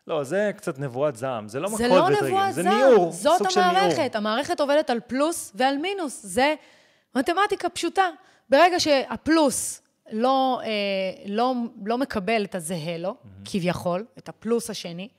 [0.09, 3.49] לא, זה קצת נבואת זעם, זה לא מכות וטריגר, זה נבואת זה ניעור, זאת סוג
[3.49, 3.77] של ניעור.
[3.77, 4.15] המערכת.
[4.15, 6.55] המערכת עובדת על פלוס ועל מינוס, זה
[7.15, 8.09] מתמטיקה פשוטה.
[8.49, 9.81] ברגע שהפלוס
[10.12, 10.69] לא, אה,
[11.25, 11.53] לא,
[11.85, 13.49] לא מקבל את הזהה לו, mm-hmm.
[13.51, 15.09] כביכול, את הפלוס השני,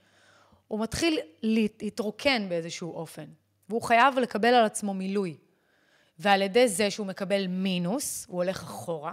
[0.69, 3.25] הוא מתחיל להתרוקן באיזשהו אופן,
[3.69, 5.37] והוא חייב לקבל על עצמו מילוי.
[6.21, 9.13] ועל ידי זה שהוא מקבל מינוס, הוא הולך אחורה,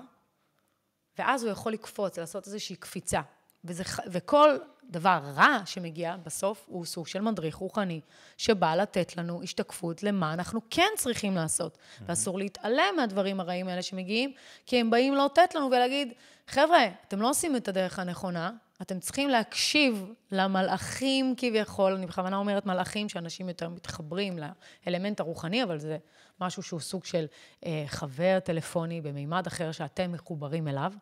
[1.18, 3.22] ואז הוא יכול לקפוץ, לעשות איזושהי קפיצה.
[3.64, 8.02] וזה, וכל דבר רע שמגיע בסוף הוא סוג של מדריך רוחני,
[8.38, 11.78] שבא לתת לנו השתקפות למה אנחנו כן צריכים לעשות.
[11.78, 12.04] Mm-hmm.
[12.06, 14.34] ואסור להתעלם מהדברים הרעים האלה שמגיעים,
[14.66, 16.14] כי הם באים לאותת לנו ולהגיד,
[16.48, 22.66] חבר'ה, אתם לא עושים את הדרך הנכונה, אתם צריכים להקשיב למלאכים כביכול, אני בכוונה אומרת
[22.66, 24.40] מלאכים, שאנשים יותר מתחברים
[24.86, 25.98] לאלמנט הרוחני, אבל זה
[26.42, 27.26] משהו שהוא סוג של
[27.66, 30.94] אה, חבר טלפוני במימד אחר שאתם מחוברים אליו.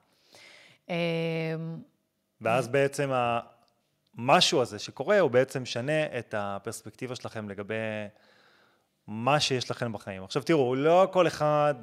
[0.89, 0.95] אה,
[2.41, 3.11] ואז בעצם
[4.17, 7.75] המשהו הזה שקורה, הוא בעצם משנה את הפרספקטיבה שלכם לגבי
[9.07, 10.23] מה שיש לכם בחיים.
[10.23, 11.75] עכשיו תראו, לא כל אחד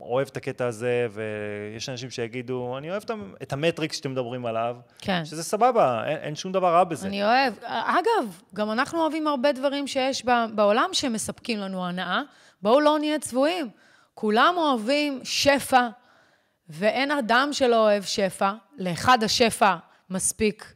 [0.00, 3.02] אוהב את הקטע הזה, ויש אנשים שיגידו, אני אוהב
[3.42, 5.24] את המטריקס שאתם מדברים עליו, כן.
[5.24, 7.08] שזה סבבה, אין, אין שום דבר רע בזה.
[7.08, 7.54] אני אוהב.
[7.64, 10.24] אגב, גם אנחנו אוהבים הרבה דברים שיש
[10.54, 12.22] בעולם שמספקים לנו הנאה.
[12.62, 13.70] בואו לא נהיה צבועים.
[14.14, 15.88] כולם אוהבים שפע,
[16.68, 18.52] ואין אדם שלא אוהב שפע.
[18.78, 19.76] לאחד השפע
[20.10, 20.74] מספיק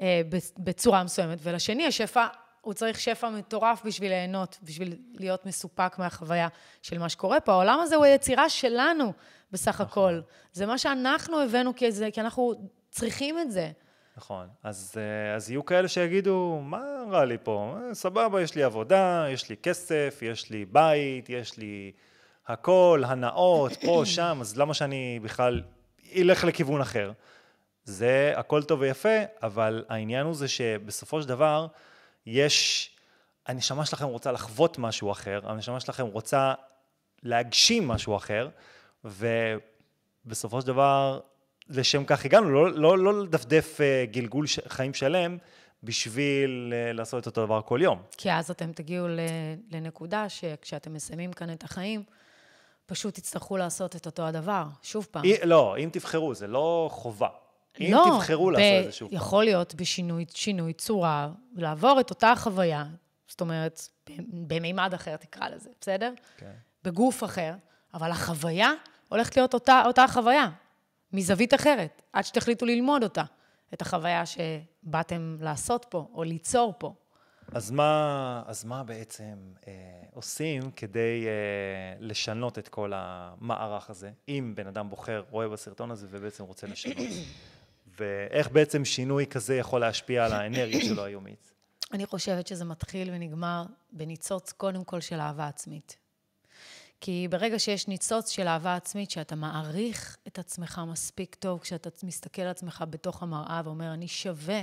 [0.00, 0.22] אה,
[0.58, 2.26] בצורה מסוימת, ולשני השפע
[2.64, 6.48] הוא צריך שפע מטורף בשביל ליהנות, בשביל להיות מסופק מהחוויה
[6.82, 7.52] של מה שקורה פה.
[7.52, 9.12] העולם הזה הוא היצירה שלנו
[9.52, 9.86] בסך נכון.
[9.86, 10.20] הכל.
[10.52, 12.54] זה מה שאנחנו הבאנו כזה, כי אנחנו
[12.90, 13.70] צריכים את זה.
[14.16, 14.46] נכון.
[14.62, 17.76] אז, אה, אז יהיו כאלה שיגידו, מה רע לי פה?
[17.76, 21.92] אה, סבבה, יש לי עבודה, יש לי כסף, יש לי בית, יש לי
[22.46, 25.62] הכל, הנאות, פה, שם, אז למה שאני בכלל
[26.16, 27.12] אלך לכיוון אחר?
[27.84, 31.66] זה הכל טוב ויפה, אבל העניין הוא זה שבסופו של דבר,
[32.26, 32.90] יש,
[33.46, 36.54] הנשמה שלכם רוצה לחוות משהו אחר, הנשמה שלכם רוצה
[37.22, 38.48] להגשים משהו אחר,
[39.04, 41.20] ובסופו של דבר,
[41.68, 45.38] לשם כך הגענו, לא, לא, לא לדפדף אה, גלגול חיים שלם
[45.82, 48.02] בשביל אה, לעשות את אותו דבר כל יום.
[48.16, 49.06] כי אז אתם תגיעו
[49.70, 52.02] לנקודה שכשאתם מסיימים כאן את החיים,
[52.86, 55.24] פשוט תצטרכו לעשות את אותו הדבר, שוב פעם.
[55.24, 57.28] אי, לא, אם תבחרו, זה לא חובה.
[57.80, 59.16] אם לא, תבחרו לעשות את זה שוב פעם.
[59.16, 62.84] יכול להיות בשינוי שינוי צורה, לעבור את אותה חוויה,
[63.28, 63.88] זאת אומרת,
[64.46, 66.12] במימד אחר תקרא לזה, בסדר?
[66.36, 66.52] כן.
[66.84, 67.54] בגוף אחר,
[67.94, 68.72] אבל החוויה
[69.08, 70.48] הולכת להיות אותה, אותה חוויה,
[71.12, 73.22] מזווית אחרת, עד שתחליטו ללמוד אותה,
[73.74, 76.94] את החוויה שבאתם לעשות פה, או ליצור פה.
[77.52, 79.72] אז מה, אז מה בעצם אה,
[80.12, 86.06] עושים כדי אה, לשנות את כל המערך הזה, אם בן אדם בוחר, רואה בסרטון הזה
[86.10, 86.96] ובעצם רוצה לשנות?
[87.98, 91.52] ואיך בעצם שינוי כזה יכול להשפיע על האנרגיה שלו היומית?
[91.92, 95.96] אני חושבת שזה מתחיל ונגמר בניצוץ קודם כל של אהבה עצמית.
[97.00, 102.42] כי ברגע שיש ניצוץ של אהבה עצמית, שאתה מעריך את עצמך מספיק טוב, כשאתה מסתכל
[102.42, 104.62] על עצמך בתוך המראה ואומר, אני שווה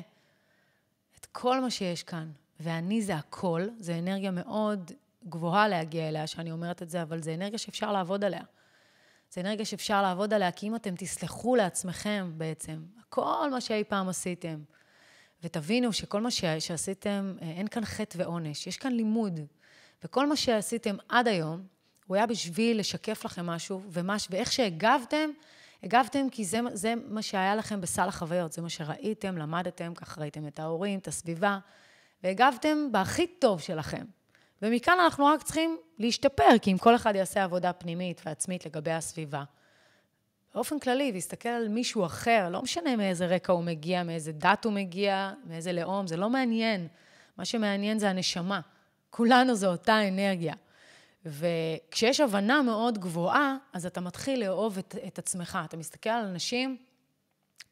[1.20, 4.92] את כל מה שיש כאן, ואני זה הכל, זו אנרגיה מאוד
[5.30, 8.44] גבוהה להגיע אליה, שאני אומרת את זה, אבל זו אנרגיה שאפשר לעבוד עליה.
[9.34, 14.10] זו אנרגיה שאפשר לעבוד עליה, כי אם אתם תסלחו לעצמכם בעצם, כל מה שאי פעם
[14.10, 14.60] עשיתם,
[15.44, 19.40] ותבינו שכל מה שעשיתם, אה, אין כאן חטא ועונש, יש כאן לימוד.
[20.04, 21.64] וכל מה שעשיתם עד היום,
[22.08, 25.30] הוא היה בשביל לשקף לכם משהו, ומש, ואיך שהגבתם,
[25.84, 30.48] הגבתם כי זה, זה מה שהיה לכם בסל החוויות, זה מה שראיתם, למדתם, כך ראיתם
[30.48, 31.60] את ההורים, את הסביבה,
[32.24, 34.06] והגבתם בהכי טוב שלכם.
[34.62, 39.44] ומכאן אנחנו רק צריכים להשתפר, כי אם כל אחד יעשה עבודה פנימית ועצמית לגבי הסביבה,
[40.56, 44.74] באופן כללי, ויסתכל על מישהו אחר, לא משנה מאיזה רקע הוא מגיע, מאיזה דת הוא
[44.74, 46.88] מגיע, מאיזה לאום, זה לא מעניין.
[47.38, 48.60] מה שמעניין זה הנשמה.
[49.10, 50.54] כולנו זו אותה אנרגיה.
[51.26, 55.60] וכשיש הבנה מאוד גבוהה, אז אתה מתחיל לאהוב את, את עצמך.
[55.66, 56.78] אתה מסתכל על אנשים,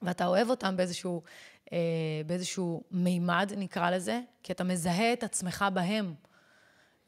[0.01, 1.21] ואתה אוהב אותם באיזשהו,
[1.73, 1.77] אה,
[2.25, 6.13] באיזשהו מימד, נקרא לזה, כי אתה מזהה את עצמך בהם.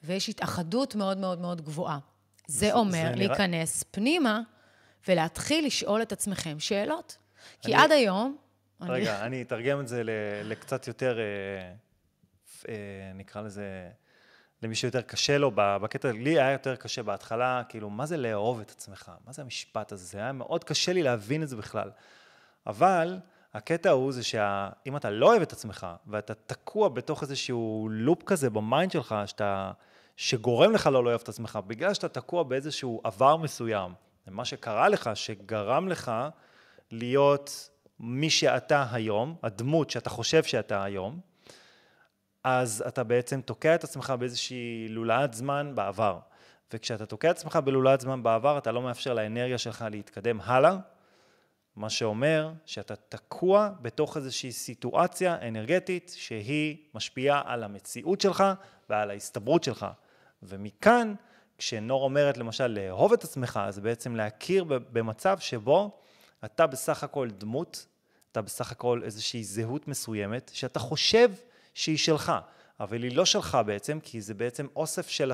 [0.03, 1.99] ויש התאחדות מאוד מאוד מאוד גבוהה.
[2.47, 3.91] זה, זה אומר זה להיכנס נראה...
[3.91, 4.41] פנימה
[5.07, 7.17] ולהתחיל לשאול את עצמכם שאלות.
[7.61, 7.83] כי אני...
[7.83, 8.37] עד היום...
[8.81, 9.25] רגע, אני...
[9.25, 10.01] אני אתרגם את זה
[10.43, 11.73] לקצת יותר, אה,
[12.69, 13.89] אה, נקרא לזה,
[14.63, 18.69] למי שיותר קשה לו בקטע, לי היה יותר קשה בהתחלה, כאילו, מה זה לאהוב את
[18.71, 19.11] עצמך?
[19.25, 20.05] מה זה המשפט הזה?
[20.05, 21.91] זה היה מאוד קשה לי להבין את זה בכלל.
[22.67, 23.19] אבל
[23.53, 28.49] הקטע הוא זה שאם אתה לא אוהב את עצמך, ואתה תקוע בתוך איזשהו loop כזה
[28.49, 29.71] ב mind שלך, שאתה,
[30.21, 33.93] שגורם לך לא לאהוב את עצמך, בגלל שאתה תקוע באיזשהו עבר מסוים,
[34.27, 36.11] מה שקרה לך, שגרם לך
[36.91, 41.19] להיות מי שאתה היום, הדמות שאתה חושב שאתה היום,
[42.43, 46.19] אז אתה בעצם תוקע את עצמך באיזושהי לולאת זמן בעבר.
[46.73, 50.77] וכשאתה תוקע את עצמך בלולאת זמן בעבר, אתה לא מאפשר לאנרגיה שלך להתקדם הלאה,
[51.75, 58.43] מה שאומר שאתה תקוע בתוך איזושהי סיטואציה אנרגטית שהיא משפיעה על המציאות שלך
[58.89, 59.85] ועל ההסתברות שלך.
[60.43, 61.13] ומכאן
[61.57, 65.99] כשנור אומרת למשל לאהוב את עצמך, זה בעצם להכיר במצב שבו
[66.45, 67.85] אתה בסך הכל דמות,
[68.31, 71.31] אתה בסך הכל איזושהי זהות מסוימת, שאתה חושב
[71.73, 72.31] שהיא שלך,
[72.79, 75.31] אבל היא לא שלך בעצם, כי זה בעצם אוסף של,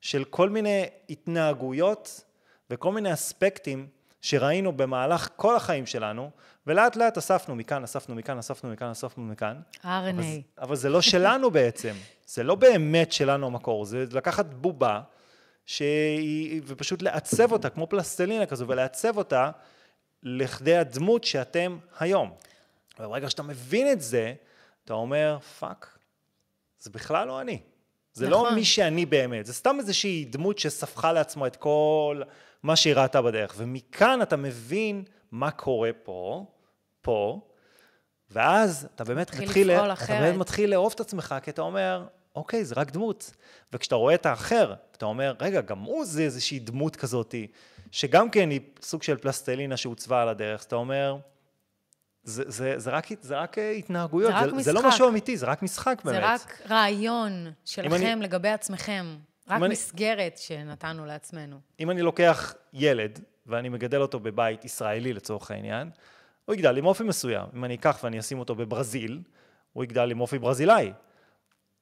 [0.00, 2.24] של כל מיני התנהגויות
[2.70, 3.88] וכל מיני אספקטים
[4.20, 6.30] שראינו במהלך כל החיים שלנו,
[6.66, 9.60] ולאט לאט אספנו מכאן, אספנו מכאן, אספנו מכאן, אספנו מכאן.
[9.82, 9.86] RNA.
[9.86, 10.22] אבל,
[10.58, 11.94] אבל זה לא שלנו בעצם,
[12.26, 15.00] זה לא באמת שלנו המקור, זה לקחת בובה,
[15.66, 19.50] שהיא, ופשוט לעצב אותה, כמו פלסטלינה כזו, ולעצב אותה
[20.22, 22.30] לכדי הדמות שאתם היום.
[22.98, 24.34] וברגע שאתה מבין את זה,
[24.84, 25.98] אתה אומר, fuck,
[26.78, 27.60] זה בכלל לא אני.
[28.12, 28.48] זה לא נכון.
[28.48, 32.22] לא מי שאני באמת, זה סתם איזושהי דמות שספחה לעצמו את כל
[32.62, 33.54] מה שהיא ראתה בדרך.
[33.56, 36.44] ומכאן אתה מבין מה קורה פה,
[37.02, 37.40] פה,
[38.30, 42.74] ואז אתה באמת מתחיל, אתה באמת מתחיל לאהוב את עצמך, כי אתה אומר, אוקיי, זה
[42.74, 43.30] רק דמות.
[43.72, 47.46] וכשאתה רואה את האחר, אתה אומר, רגע, גם הוא זה איזושהי דמות כזאתי,
[47.90, 51.16] שגם כן היא סוג של פלסטלינה שהוצבה על הדרך, אז אתה אומר,
[52.22, 55.46] זה, זה, זה, רק, זה רק התנהגויות, זה, רק זה, זה לא משהו אמיתי, זה
[55.46, 56.20] רק משחק באמת.
[56.20, 59.16] זה רק רעיון שלכם אני, לגבי עצמכם,
[59.48, 61.60] רק מסגרת אני, שנתנו לעצמנו.
[61.80, 65.90] אם אני לוקח ילד, ואני מגדל אותו בבית ישראלי לצורך העניין,
[66.44, 67.46] הוא יגדל עם אופי מסוים.
[67.54, 69.22] אם אני אקח ואני אשים אותו בברזיל,
[69.72, 70.92] הוא יגדל עם אופי ברזילאי.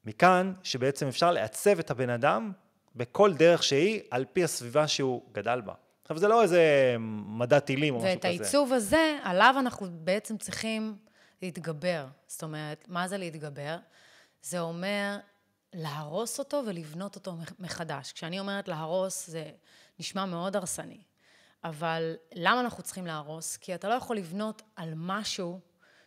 [0.04, 2.52] מכאן שבעצם אפשר לעצב את הבן אדם
[2.96, 5.72] בכל דרך שהיא, על פי הסביבה שהוא גדל בה.
[6.02, 8.16] עכשיו, זה לא איזה מדע טילים או משהו כזה.
[8.16, 10.96] ואת העיצוב הזה, עליו אנחנו בעצם צריכים
[11.42, 12.06] להתגבר.
[12.26, 13.76] זאת אומרת, מה זה להתגבר?
[14.42, 15.16] זה אומר
[15.72, 18.12] להרוס אותו ולבנות אותו מחדש.
[18.12, 19.50] כשאני אומרת להרוס, זה
[20.00, 21.00] נשמע מאוד הרסני.
[21.64, 23.56] אבל למה אנחנו צריכים להרוס?
[23.56, 25.60] כי אתה לא יכול לבנות על משהו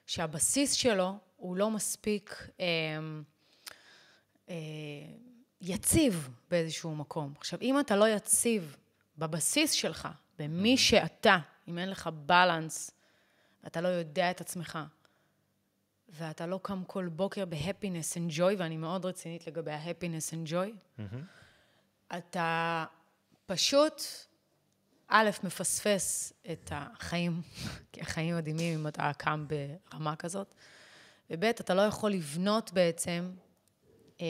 [0.05, 2.65] שהבסיס שלו הוא לא מספיק אה,
[4.49, 4.55] אה,
[5.61, 7.33] יציב באיזשהו מקום.
[7.37, 8.77] עכשיו, אם אתה לא יציב
[9.17, 10.07] בבסיס שלך,
[10.39, 11.37] במי שאתה,
[11.67, 12.91] אם אין לך balance,
[13.63, 14.79] ואתה לא יודע את עצמך,
[16.09, 20.33] ואתה לא קם כל בוקר ב happiness and joy, ואני מאוד רצינית לגבי ה happiness
[20.33, 20.73] and joy,
[22.17, 22.85] אתה
[23.45, 24.01] פשוט,
[25.13, 27.41] א', מפספס את החיים,
[27.91, 30.55] כי החיים מדהימים אם אתה קם ברמה כזאת,
[31.29, 33.31] וב', אתה לא יכול לבנות בעצם
[34.21, 34.25] אה,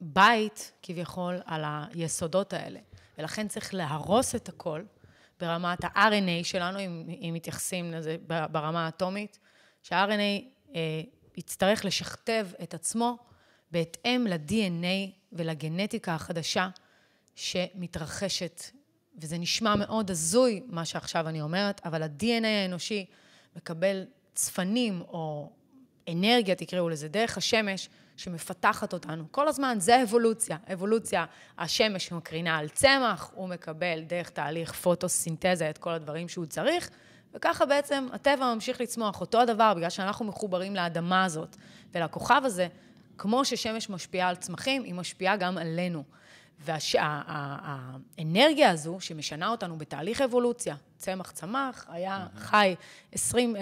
[0.00, 2.80] בית, כביכול, על היסודות האלה.
[3.18, 4.82] ולכן צריך להרוס את הכל
[5.40, 9.38] ברמת ה-RNA שלנו, אם, אם מתייחסים לזה ברמה האטומית,
[9.82, 11.00] שה-RNA אה,
[11.36, 13.18] יצטרך לשכתב את עצמו
[13.70, 16.68] בהתאם ל-DNA ולגנטיקה החדשה
[17.34, 18.62] שמתרחשת.
[19.18, 23.06] וזה נשמע מאוד הזוי, מה שעכשיו אני אומרת, אבל ה-DNA האנושי
[23.56, 25.50] מקבל צפנים או
[26.08, 29.24] אנרגיה, תקראו לזה, דרך השמש, שמפתחת אותנו.
[29.30, 30.56] כל הזמן זה אבולוציה.
[30.72, 31.24] אבולוציה,
[31.58, 36.90] השמש מקרינה על צמח, הוא מקבל דרך תהליך פוטוסינתזה את כל הדברים שהוא צריך,
[37.34, 39.20] וככה בעצם הטבע ממשיך לצמוח.
[39.20, 41.56] אותו הדבר, בגלל שאנחנו מחוברים לאדמה הזאת
[41.94, 42.68] ולכוכב הזה,
[43.18, 46.04] כמו ששמש משפיעה על צמחים, היא משפיעה גם עלינו.
[48.18, 52.74] והאנרגיה הזו, שמשנה אותנו בתהליך אבולוציה, צמח צמח, היה חי
[53.12, 53.56] 20,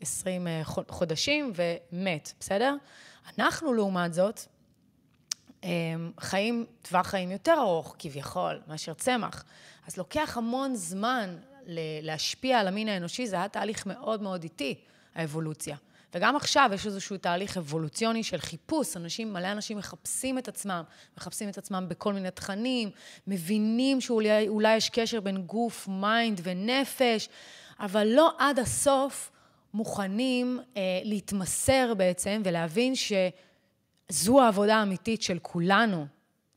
[0.00, 2.74] 20 אה, אה, חודשים ומת, בסדר?
[3.38, 4.40] אנחנו, לעומת זאת,
[5.64, 5.70] אה,
[6.20, 9.44] חיים טווח חיים יותר ארוך, כביכול, מאשר צמח.
[9.86, 11.36] אז לוקח המון זמן
[12.02, 14.74] להשפיע על המין האנושי, זה היה תהליך מאוד מאוד איטי,
[15.14, 15.76] האבולוציה.
[16.14, 20.82] וגם עכשיו יש איזשהו תהליך אבולוציוני של חיפוש, אנשים, מלא אנשים מחפשים את עצמם,
[21.18, 22.90] מחפשים את עצמם בכל מיני תכנים,
[23.26, 27.28] מבינים שאולי יש קשר בין גוף, mind ונפש,
[27.80, 29.30] אבל לא עד הסוף
[29.74, 36.06] מוכנים אה, להתמסר בעצם ולהבין שזו העבודה האמיתית של כולנו,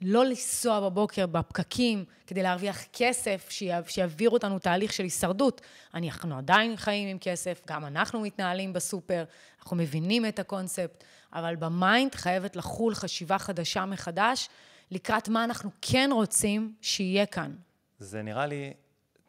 [0.02, 3.50] לא לנסוע בבוקר בפקקים כדי להרוויח כסף
[3.88, 5.62] שיעביר אותנו תהליך של הישרדות.
[5.94, 9.24] אנחנו עדיין חיים עם כסף, גם אנחנו מתנהלים בסופר,
[9.60, 14.50] אנחנו מבינים את הקונספט, אבל ב mind חייבת לחול חשיבה חדשה מחדש
[14.92, 17.56] לקראת מה אנחנו כן רוצים שיהיה כאן.
[18.00, 18.74] זה נראה לי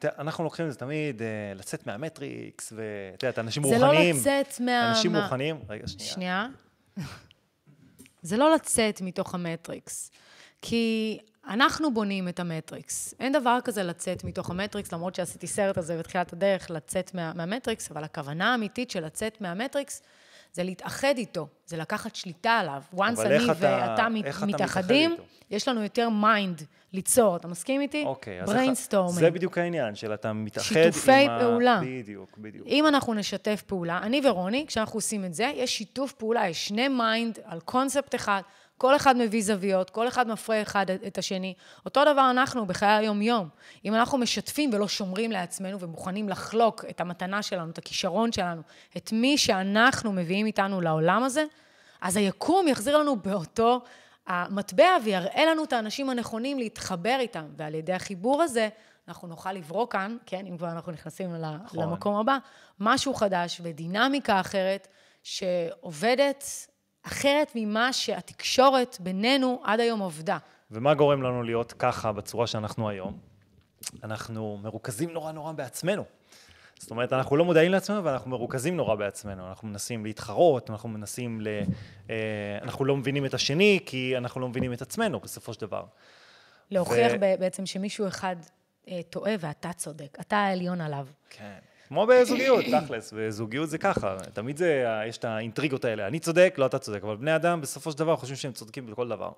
[0.05, 4.17] אנחנו לוקחים את זה תמיד, אה, לצאת מהמטריקס, ואת יודעת, אנשים זה רוחניים.
[4.17, 4.89] זה לא לצאת מה...
[4.91, 5.23] אנשים מה...
[5.23, 6.13] רוחניים, רגע, שנייה.
[6.13, 6.47] שנייה.
[8.23, 10.11] זה לא לצאת מתוך המטריקס.
[10.63, 11.19] כי
[11.49, 13.15] אנחנו בונים את המטריקס.
[13.21, 17.91] אין דבר כזה לצאת מתוך המטריקס, למרות שעשיתי סרט הזה בתחילת הדרך, לצאת מה, מהמטריקס,
[17.91, 20.03] אבל הכוונה האמיתית של לצאת מהמטריקס,
[20.53, 22.83] זה להתאחד איתו, זה לקחת שליטה עליו.
[22.95, 24.09] once אני ואתה
[24.47, 25.17] מתאחדים,
[25.51, 27.37] יש לנו יותר mind ליצור.
[27.37, 28.05] אתה מסכים איתי?
[28.05, 28.71] אוקיי, אז איך...
[29.09, 30.93] זה בדיוק העניין, של אתה מתאחד עם ה...
[30.93, 31.81] שיתופי פעולה.
[31.85, 32.67] בדיוק, בדיוק.
[32.67, 36.89] אם אנחנו נשתף פעולה, אני ורוני, כשאנחנו עושים את זה, יש שיתוף פעולה, יש שני
[36.89, 38.43] mind על קונספט אחד,
[38.79, 41.55] כל אחד מביא זוויות, כל אחד מפרה אחד את השני.
[41.85, 43.49] אותו דבר אנחנו בחיי היום-יום.
[43.85, 48.63] אם אנחנו משתפים ולא שומרים לעצמנו ומוכנים לחלוק את המתנה שלנו, את הכישרון שלנו,
[48.97, 51.45] את מי שאנחנו מביאים איתנו לעולם הזה,
[52.01, 53.81] אז היקום יחזיר לנו באותו
[54.27, 57.47] המטבע ויראה לנו את האנשים הנכונים להתחבר איתם.
[57.57, 58.69] ועל ידי החיבור הזה,
[59.09, 61.83] אנחנו נוכל לברוא כאן, כן, אם כבר אנחנו נכנסים נכון.
[61.83, 62.39] למקום הבא,
[62.81, 64.89] משהו חדש ודינמיקה אחרת,
[65.23, 66.68] שעובדת
[67.09, 70.39] אחרת ממה שהתקשורת בינינו עד היום עובדה.
[70.71, 73.19] ומה גורם לנו להיות ככה בצורה שאנחנו היום?
[74.05, 76.05] אנחנו מרוכזים נורא נורא בעצמנו.
[76.79, 79.49] זאת אומרת, אנחנו לא מודעים לעצמנו ואנחנו מרוכזים נורא בעצמנו.
[79.49, 81.49] אנחנו מנסים להתחרות, אנחנו מנסים ל...
[82.11, 85.85] אה, אנחנו לא מבינים את השני, כי אנחנו לא מבינים את עצמנו בסופו של דבר.
[86.71, 87.21] להוכיח ו...
[87.21, 88.37] בעצם שמישהו אחד
[88.89, 91.07] אה, טועה ואתה צודק, אתה העליון עליו.
[91.31, 91.59] כן.
[91.89, 96.67] כמו בזוגיות, תכלס, בזוגיות זה ככה, תמיד זה, יש את האינטריגות האלה, אני צודק, לא
[96.67, 99.31] אתה צודק, אבל בני אדם בסופו של דבר חושבים שהם צודקים בכל דבר.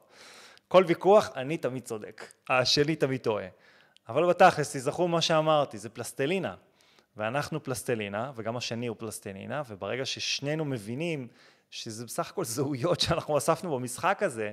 [0.68, 3.46] כל ויכוח, אני תמיד צודק, השני תמיד טועה.
[4.08, 6.54] אבל בתכלס, תזכרו מה שאמרתי, זה פלסטלינה.
[7.16, 11.28] ואנחנו פלסטלינה, וגם השני הוא פלסטלינה, וברגע ששנינו מבינים
[11.70, 14.52] שזה בסך הכל זהויות שאנחנו אספנו במשחק הזה,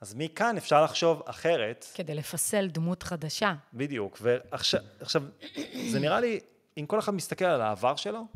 [0.00, 1.86] אז מכאן אפשר לחשוב אחרת.
[1.94, 3.54] כדי לפסל דמות חדשה.
[3.74, 4.18] בדיוק.
[4.20, 5.22] ועכשיו, עכשיו,
[5.90, 6.40] זה נראה לי,
[6.78, 8.26] אם כל אחד מסתכל על העבר שלו,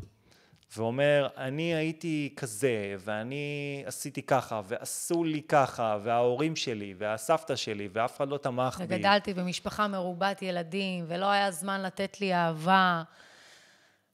[0.77, 8.17] ואומר, אני הייתי כזה, ואני עשיתי ככה, ועשו לי ככה, וההורים שלי, והסבתא שלי, ואף
[8.17, 8.85] אחד לא תמך בי.
[8.87, 13.03] וגדלתי במשפחה מרובת ילדים, ולא היה זמן לתת לי אהבה.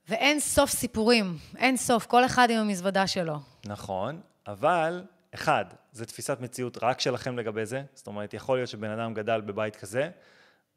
[0.09, 3.35] ואין סוף סיפורים, אין סוף, כל אחד עם המזוודה שלו.
[3.65, 8.89] נכון, אבל, אחד, זה תפיסת מציאות רק שלכם לגבי זה, זאת אומרת, יכול להיות שבן
[8.89, 10.09] אדם גדל בבית כזה,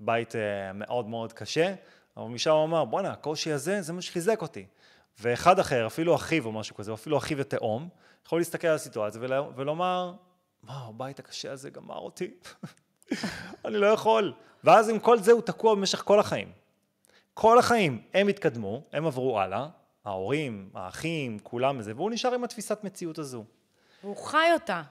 [0.00, 0.36] בית uh,
[0.74, 1.74] מאוד מאוד קשה,
[2.16, 4.66] אבל משם הוא אמר, בואנה, הקושי הזה, זה מה שחיזק אותי.
[5.20, 7.88] ואחד אחר, אפילו אחיו או משהו כזה, או אפילו אחיו ותאום,
[8.27, 9.20] יכול להסתכל על הסיטואציה
[9.57, 10.14] ולומר,
[10.62, 12.31] מה, הבית הקשה הזה גמר אותי?
[13.64, 14.35] אני לא יכול.
[14.64, 16.53] ואז עם כל זה הוא תקוע במשך כל החיים.
[17.35, 19.68] כל החיים הם התקדמו, הם עברו הלאה,
[20.05, 23.44] ההורים, האחים, כולם וזה, והוא נשאר עם התפיסת מציאות הזו.
[24.03, 24.83] והוא חי אותה.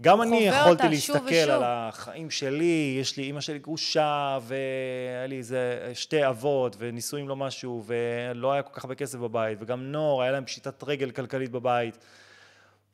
[0.00, 5.90] גם אני יכולתי להסתכל על החיים שלי, יש לי, אימא שלי גרושה, והיה לי איזה
[5.94, 10.32] שתי אבות, ונישואים לא משהו, ולא היה כל כך הרבה כסף בבית, וגם נור, היה
[10.32, 11.98] להם פשיטת רגל כלכלית בבית.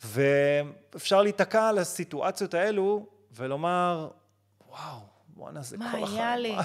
[0.05, 4.09] ואפשר להיתקע על הסיטואציות האלו, ולומר,
[4.69, 6.57] וואו, בואנה, זה כל החיים, מה היה לי?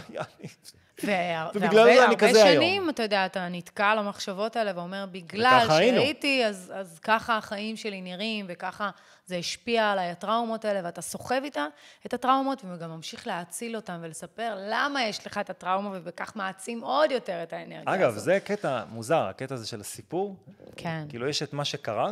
[1.03, 7.37] והרבה שנים, אתה יודע, אתה נתקע על המחשבות האלה ואומר, בגלל שהייתי, אז, אז ככה
[7.37, 8.89] החיים שלי נראים, וככה
[9.25, 11.65] זה השפיע עליי, הטראומות האלה, ואתה סוחב איתה
[12.05, 17.11] את הטראומות, וגם ממשיך להאציל אותן ולספר למה יש לך את הטראומה, ובכך מעצים עוד
[17.11, 18.03] יותר את האנרגיה אגב, הזאת.
[18.03, 20.35] אגב, זה קטע מוזר, הקטע הזה של הסיפור.
[20.75, 21.05] כן.
[21.09, 22.11] כאילו, יש את מה שקרה,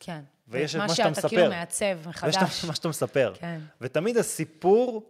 [0.00, 0.20] כן.
[0.48, 1.22] ויש את מה שאתה מספר.
[1.22, 2.36] מה שאתה כאילו מעצב מחדש.
[2.36, 3.32] ויש את מה שאתה מספר.
[3.40, 3.60] כן.
[3.80, 5.08] ותמיד הסיפור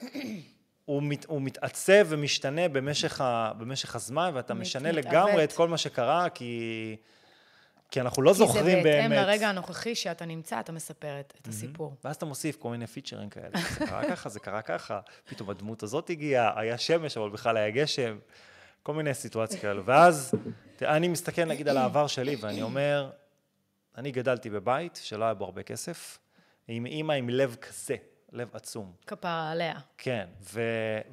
[0.91, 5.07] הוא, מת, הוא מתעצב ומשתנה במשך, ה, במשך הזמן, ואתה משנה מתעוות.
[5.07, 6.97] לגמרי את כל מה שקרה, כי,
[7.91, 8.85] כי אנחנו לא כי זוכרים באמת.
[8.85, 11.95] כי זה בהתאם לרגע הנוכחי שאתה נמצא, אתה מספר את, את הסיפור.
[12.05, 13.51] ואז אתה מוסיף כל מיני פיצ'רים כאלה.
[13.79, 17.71] זה קרה ככה, זה קרה ככה, פתאום הדמות הזאת הגיעה, היה שמש, אבל בכלל היה
[17.71, 18.19] גשם,
[18.83, 19.87] כל מיני סיטואציות כאלו.
[19.87, 20.35] ואז
[20.83, 23.11] אני מסתכל נגיד על העבר שלי, ואני אומר,
[23.97, 26.19] אני גדלתי בבית שלא היה בו הרבה כסף,
[26.69, 27.97] עם אימא עם לב כזה.
[28.33, 28.93] לב עצום.
[29.07, 29.75] כפרה עליה.
[29.99, 30.63] כן, ו,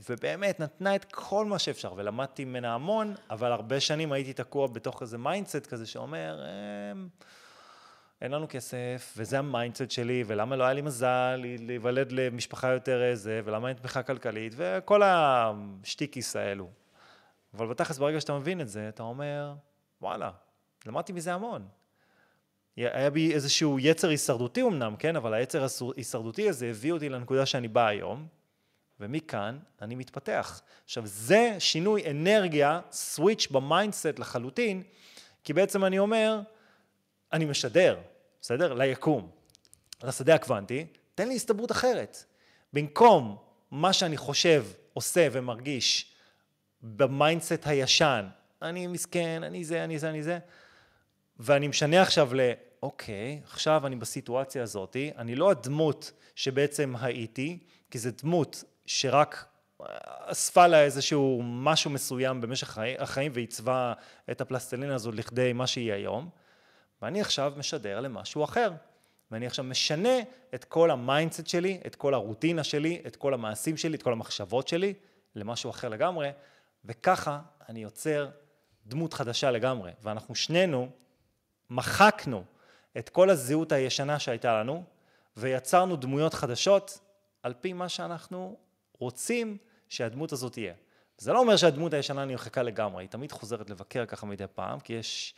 [0.10, 5.02] ובאמת נתנה את כל מה שאפשר, ולמדתי ממנה המון, אבל הרבה שנים הייתי תקוע בתוך
[5.02, 7.08] איזה mindset כזה שאומר, אמ,
[8.22, 13.04] אין לנו כסף, וזה ה mindset שלי, ולמה לא היה לי מזל להיוולד למשפחה יותר
[13.04, 16.70] איזה, ולמה אין תמיכה כלכלית, וכל השטיקיס האלו.
[17.54, 19.54] אבל בתכלס, ברגע שאתה מבין את זה, אתה אומר,
[20.02, 20.32] וואלה,
[20.86, 21.68] למדתי מזה המון.
[22.78, 27.68] היה בי איזשהו יצר הישרדותי אמנם, כן, אבל היצר ההישרדותי הזה הביא אותי לנקודה שאני
[27.68, 28.28] בא היום,
[29.00, 30.62] ומכאן אני מתפתח.
[30.86, 34.84] עכשיו, זה שינוי אנרגיה, switch ב mindset לחלוטין,
[35.44, 36.40] כי בעצם אני אומר,
[37.34, 38.00] אני משדר,
[38.42, 38.74] בסדר?
[38.74, 39.32] ליקום,
[40.04, 40.86] לשדה הקוונטי,
[41.16, 42.24] תן לי הסתברות אחרת.
[42.74, 43.38] במקום
[43.72, 46.13] מה שאני חושב, עושה ומרגיש
[46.82, 48.28] ב mindset הישן,
[48.62, 50.40] אני מסכן, אני זה, אני זה, אני זה,
[51.40, 52.40] ואני משנה עכשיו ל...
[52.84, 57.60] אוקיי, עכשיו אני בסיטואציה הזאת, אני לא הדמות שבעצם הייתי,
[57.92, 59.46] כי זו דמות שרק
[60.25, 63.94] אספה לה איזשהו משהו מסוים במשך החיים ועיצבה
[64.32, 66.30] את הפלסטלינה הזו לכדי מה שהיא היום,
[67.02, 68.71] ואני עכשיו משדר למשהו אחר.
[69.32, 70.19] ואני עכשיו משנה
[70.56, 74.13] את כל ה mindset שלי, את כל הרוטינה שלי, את כל המעשים שלי, את כל
[74.13, 74.94] המחשבות שלי,
[75.36, 76.30] למשהו אחר לגמרי,
[76.86, 78.30] וככה אני יוצר
[78.86, 79.92] דמות חדשה לגמרי.
[80.02, 80.90] ואנחנו שנינו
[81.69, 82.44] מחקנו
[82.98, 84.83] את כל הזהות הישנה שהייתה לנו,
[85.37, 87.00] ויצרנו דמויות חדשות
[87.43, 88.58] על פי מה שאנחנו
[89.00, 89.58] רוצים
[89.89, 90.73] שהדמות הזאת תהיה.
[91.17, 94.93] זה לא אומר שהדמות הישנה נמחקה לגמרי, היא תמיד חוזרת לבקר ככה מדי פעם, כי
[94.93, 95.33] יש...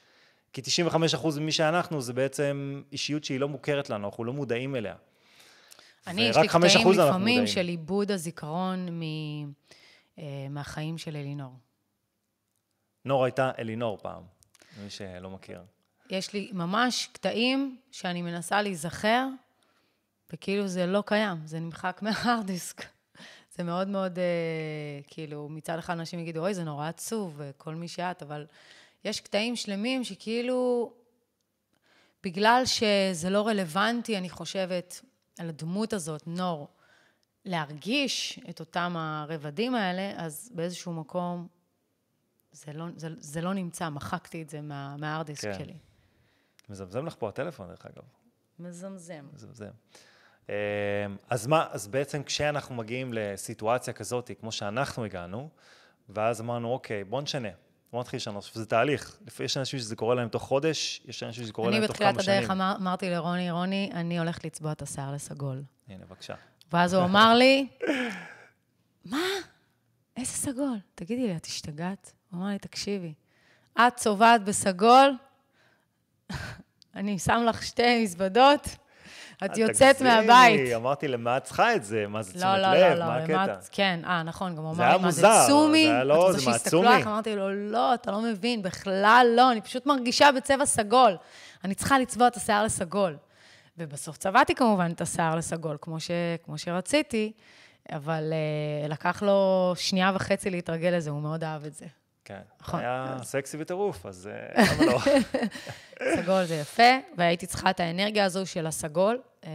[0.54, 4.96] כי 95% ממי שאנחנו זה בעצם אישיות שהיא לא מוכרת לנו, אנחנו לא מודעים אליה.
[6.08, 9.02] אני, יש לי קטעים לפעמים של עיבוד הזיכרון מ...
[10.20, 11.54] אה, מהחיים של אלינור.
[13.06, 14.24] נור הייתה אלינור פעם,
[14.84, 15.62] מי שלא מכיר.
[16.10, 19.28] יש לי ממש קטעים שאני מנסה להיזכר,
[20.34, 22.86] וכאילו זה לא קיים, זה נמחק מההארד דיסק.
[23.56, 24.24] זה מאוד מאוד, אה,
[25.08, 28.46] כאילו, מצד אחד אנשים יגידו, אוי, זה נורא עצוב, כל מי שאת, אבל
[29.06, 30.92] יש קטעים שלמים שכאילו,
[32.24, 35.02] בגלל שזה לא רלוונטי, אני חושבת,
[35.40, 36.68] על הדמות הזאת, נור,
[37.46, 41.48] להרגיש את אותם הרבדים האלה, אז באיזשהו מקום
[42.52, 45.54] זה לא, זה, זה לא נמצא, מחקתי את זה מה, מהארדיסק כן.
[45.54, 45.89] שלי.
[46.70, 48.04] מזמזם לך פה הטלפון, דרך אגב.
[48.60, 49.26] מזמזם.
[49.34, 49.70] מזמזם.
[50.50, 50.54] אמ,
[51.30, 55.50] אז מה, אז בעצם כשאנחנו מגיעים לסיטואציה כזאת, כמו שאנחנו הגענו,
[56.10, 57.50] ואז אמרנו, אוקיי, בוא נשנה,
[57.92, 58.50] בוא נתחיל לשנות.
[58.54, 59.18] זה תהליך.
[59.40, 62.16] יש אנשים שזה קורה להם תוך חודש, יש אנשים שזה קורה להם תוך כמה שנים.
[62.16, 65.64] אני בתחילת הדרך אמר, אמרתי לרוני, רוני, אני הולכת לצבוע את השיער לסגול.
[65.88, 66.36] הנה, בבקשה.
[66.74, 67.68] ואז הוא אמר לי,
[69.12, 69.18] מה?
[70.18, 70.78] איזה סגול?
[70.96, 72.14] תגידי לי, את השתגעת?
[72.32, 73.14] הוא אמר לי, תקשיבי,
[73.80, 75.14] את צובעת בסגול,
[76.96, 78.68] אני שם לך שתי מזוודות,
[79.46, 80.74] את יוצאת מהבית.
[80.76, 82.06] אמרתי, למה את צריכה את זה?
[82.08, 82.98] מה זה תשומת לא, לא, לב?
[82.98, 83.56] לא, מה הקטע?
[83.72, 85.86] כן, אה, נכון, גם הוא אמר לי, מה זה צומי?
[85.86, 87.04] זה היה לא, זה מעצומי.
[87.04, 91.18] אמרתי לו, לא, אתה לא מבין, בכלל לא, אני פשוט מרגישה בצבע סגול.
[91.64, 93.18] אני צריכה לצבוע את השיער לסגול.
[93.78, 96.12] ובסוף צבעתי כמובן את השיער לסגול, כמו, ש,
[96.46, 97.32] כמו שרציתי,
[97.92, 101.86] אבל uh, לקח לו שנייה וחצי להתרגל לזה, הוא מאוד אהב את זה.
[102.30, 102.80] כן, נכון.
[102.80, 105.00] היה סקסי וטירוף, אז אה, למה לא?
[106.16, 109.22] סגול זה יפה, והייתי צריכה את האנרגיה הזו של הסגול.
[109.44, 109.50] אה,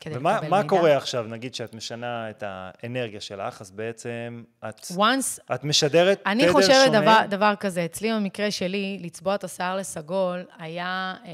[0.00, 0.68] כדי ומה, לקבל ומה מידע.
[0.68, 6.24] קורה עכשיו, נגיד שאת משנה את האנרגיה שלך, אז בעצם את, Once, את משדרת תדר
[6.24, 6.32] שונה?
[6.32, 11.30] אני חושבת דבר, דבר כזה, אצלי במקרה שלי, לצבוע את השיער לסגול, היה, אה,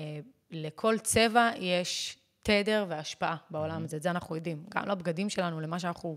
[0.50, 3.84] לכל צבע יש תדר והשפעה בעולם mm-hmm.
[3.84, 4.64] הזה, את זה אנחנו יודעים.
[4.74, 6.16] גם לבגדים שלנו, למה שאנחנו,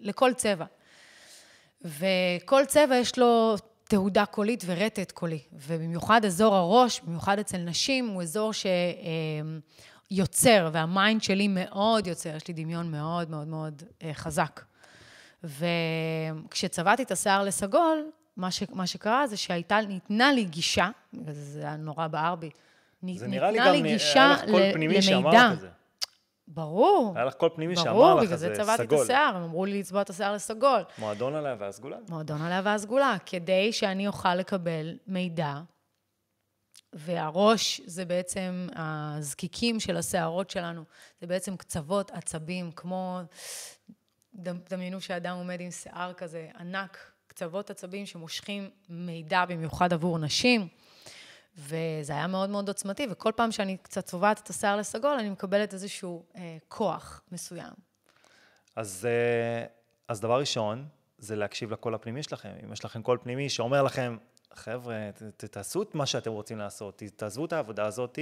[0.00, 0.64] לכל צבע.
[1.84, 3.54] וכל צבע יש לו
[3.88, 8.52] תהודה קולית ורטט קולי, ובמיוחד אזור הראש, במיוחד אצל נשים, הוא אזור
[10.10, 14.60] שיוצר, וה mind שלי מאוד יוצר, יש לי דמיון מאוד מאוד מאוד אה, חזק.
[15.44, 20.90] וכשצבעתי את השיער לסגול, מה, ש, מה שקרה זה שהייתה, ניתנה לי גישה,
[21.24, 22.50] וזה היה נורא בער בי,
[23.02, 23.54] ניתנה לי גישה למידע.
[23.54, 25.68] זה נראה לי גם, היה לך קול פנימי שאמר את זה.
[26.48, 27.12] ברור.
[27.16, 28.04] היה לך קול פנימי שאמר לך, זה סגול.
[28.14, 30.82] ברור, בגלל זה צבעתי את השיער, הם אמרו לי לצבוע את השיער לסגול.
[30.98, 31.96] מועדון עליה והסגולה.
[32.08, 35.60] מועדון עליה והסגולה, כדי שאני אוכל לקבל מידע,
[36.92, 40.84] והראש זה בעצם הזקיקים של השערות שלנו,
[41.20, 43.20] זה בעצם קצוות עצבים, כמו,
[44.70, 50.68] דמיינו שאדם עומד עם שיער כזה ענק, קצוות עצבים שמושכים מידע במיוחד עבור נשים.
[51.58, 55.74] וזה היה מאוד מאוד עוצמתי, וכל פעם שאני קצת צובעת את השיער לסגול, אני מקבלת
[55.74, 57.72] איזשהו אה, כוח מסוים.
[58.76, 59.66] אז, אה,
[60.08, 60.84] אז דבר ראשון,
[61.18, 62.52] זה להקשיב לקול הפנימי שלכם.
[62.64, 64.16] אם יש לכם קול פנימי שאומר לכם,
[64.54, 68.18] חבר'ה, תעשו את מה שאתם רוצים לעשות, תעזבו את העבודה הזאת,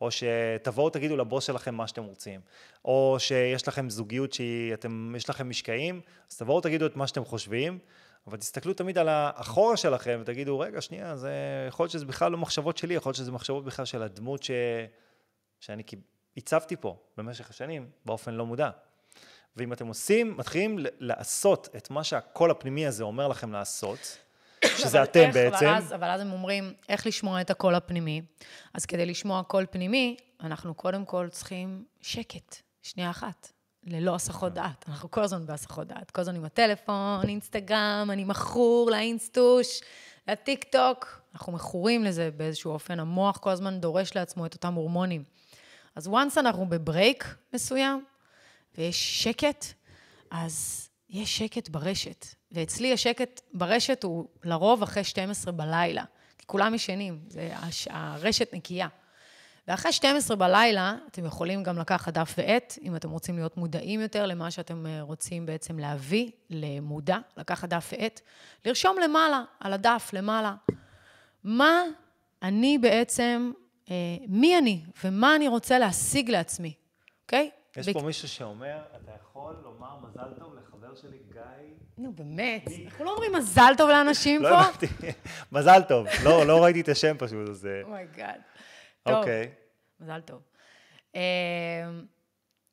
[0.00, 2.40] או שתבואו תגידו לבוס שלכם מה שאתם רוצים,
[2.84, 7.78] או שיש לכם זוגיות שיש לכם משקעים, אז תבואו תגידו את מה שאתם חושבים,
[8.26, 11.32] אבל תסתכלו תמיד על האחורה שלכם ותגידו, רגע, שנייה, זה,
[11.68, 14.50] יכול להיות שזה בכלל לא מחשבות שלי, יכול להיות שזה מחשבות בכלל של הדמות ש...
[15.60, 15.82] שאני
[16.36, 18.70] הצבתי פה במשך השנים באופן לא מודע.
[19.56, 24.18] ואם אתם עושים, מתחילים לעשות את מה שהקול הפנימי הזה אומר לכם לעשות,
[24.80, 25.66] שזה אתם איך, בעצם.
[25.66, 28.22] אבל אז, אבל אז הם אומרים, איך לשמוע את הקול הפנימי?
[28.74, 33.52] אז כדי לשמוע קול פנימי, אנחנו קודם כל צריכים שקט, שנייה אחת.
[33.86, 34.84] ללא הסחות דעת.
[34.88, 36.10] אנחנו כל הזמן בהסחות דעת.
[36.10, 39.80] כל הזמן עם הטלפון, אינסטגרם, אני מכור לאינסטוש,
[40.28, 41.20] לטיק טוק.
[41.34, 43.00] אנחנו מכורים לזה באיזשהו אופן.
[43.00, 45.24] המוח כל הזמן דורש לעצמו את אותם הורמונים.
[45.94, 48.04] אז once אנחנו ב break מסוים,
[48.78, 49.64] ויש שקט,
[50.30, 52.26] אז יש שקט ברשת.
[52.52, 56.04] ואצלי השקט ברשת הוא לרוב אחרי 12 בלילה.
[56.38, 57.20] כי כולם ישנים,
[57.90, 58.88] הרשת נקייה.
[59.68, 64.26] ואחרי 12 בלילה, אתם יכולים גם לקחת דף ועט, אם אתם רוצים להיות מודעים יותר
[64.26, 68.20] למה שאתם אה, רוצים בעצם להביא למודע, לקחת דף ועט,
[68.64, 70.54] לרשום למעלה, על הדף למעלה,
[71.44, 71.82] מה
[72.42, 73.52] אני בעצם,
[73.90, 73.94] אה,
[74.28, 76.74] מי אני ומה אני רוצה להשיג לעצמי,
[77.22, 77.50] אוקיי?
[77.76, 81.42] יש פה מישהו שאומר, אתה יכול לומר מזל טוב לחבר שלי גיא...
[81.98, 84.54] נו, באמת, אנחנו לא אומרים מזל טוב לאנשים לא פה?
[84.54, 84.86] לא הבנתי,
[85.52, 86.06] מזל טוב.
[86.24, 87.68] לא, לא ראיתי את השם פשוט, אז...
[87.84, 88.40] Oh my God.
[89.06, 89.50] אוקיי.
[90.00, 90.42] מזל טוב.
[91.14, 91.20] אמ,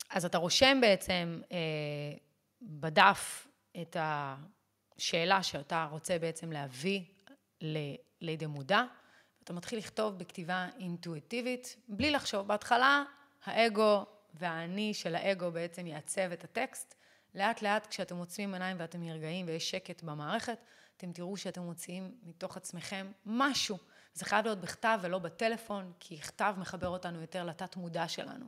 [0.10, 1.58] אז אתה רושם בעצם אה,
[2.62, 3.48] בדף
[3.82, 7.02] את השאלה שאתה רוצה בעצם להביא
[8.22, 8.84] לידי מודע,
[9.44, 12.48] אתה מתחיל לכתוב בכתיבה אינטואיטיבית, בלי לחשוב.
[12.48, 13.04] בהתחלה
[13.46, 16.96] האגו והאני של האגו בעצם יעצב את הטקסט.
[17.36, 20.58] לאט לאט כשאתם עוצמים עיניים ואתם נרגעים ויש שקט במערכת,
[20.98, 23.78] אתם תראו שאתם מוציאים מתוך עצמכם משהו.
[24.14, 28.45] זה חייב להיות בכתב ולא בטלפון, כי כתב מחבר אותנו יותר לתת מודע שלנו,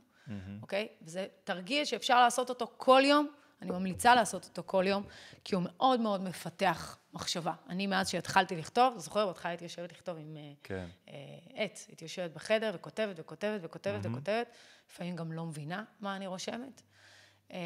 [0.62, 0.88] אוקיי?
[0.90, 1.02] mm-hmm.
[1.02, 1.04] okay?
[1.04, 3.28] וזה תרגיל שאפשר לעשות אותו כל יום,
[3.62, 5.02] אני ממליצה לעשות אותו כל יום,
[5.44, 7.52] כי הוא מאוד מאוד מפתח מחשבה.
[7.68, 10.86] אני מאז שהתחלתי לכתוב, זוכר, בהתחלה הייתי יושבת לכתוב עם אה, כן.
[11.08, 11.14] אה,
[11.54, 14.08] עט, הייתי יושבת בחדר וכותבת וכותבת וכותבת mm-hmm.
[14.08, 14.46] וכותבת,
[14.90, 16.82] לפעמים גם לא מבינה מה אני רושמת.
[17.52, 17.58] אה,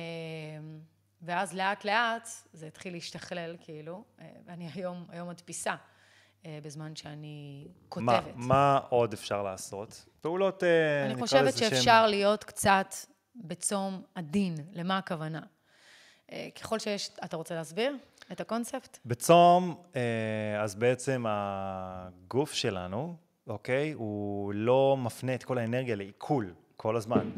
[1.22, 4.04] ואז לאט לאט זה התחיל להשתכלל, כאילו,
[4.46, 5.74] ואני היום, היום מדפיסה.
[6.46, 8.06] בזמן שאני כותבת.
[8.06, 10.06] מה, מה עוד אפשר לעשות?
[10.20, 11.36] פעולות, נקרא לזה שם...
[11.36, 12.10] אני חושבת שאפשר שם...
[12.10, 12.94] להיות קצת
[13.36, 14.54] בצום עדין.
[14.72, 15.40] למה הכוונה?
[16.60, 17.10] ככל שיש...
[17.24, 17.96] אתה רוצה להסביר
[18.32, 18.98] את הקונספט?
[19.06, 19.82] בצום,
[20.60, 23.16] אז בעצם הגוף שלנו,
[23.46, 27.30] אוקיי, הוא לא מפנה את כל האנרגיה לעיכול כל הזמן.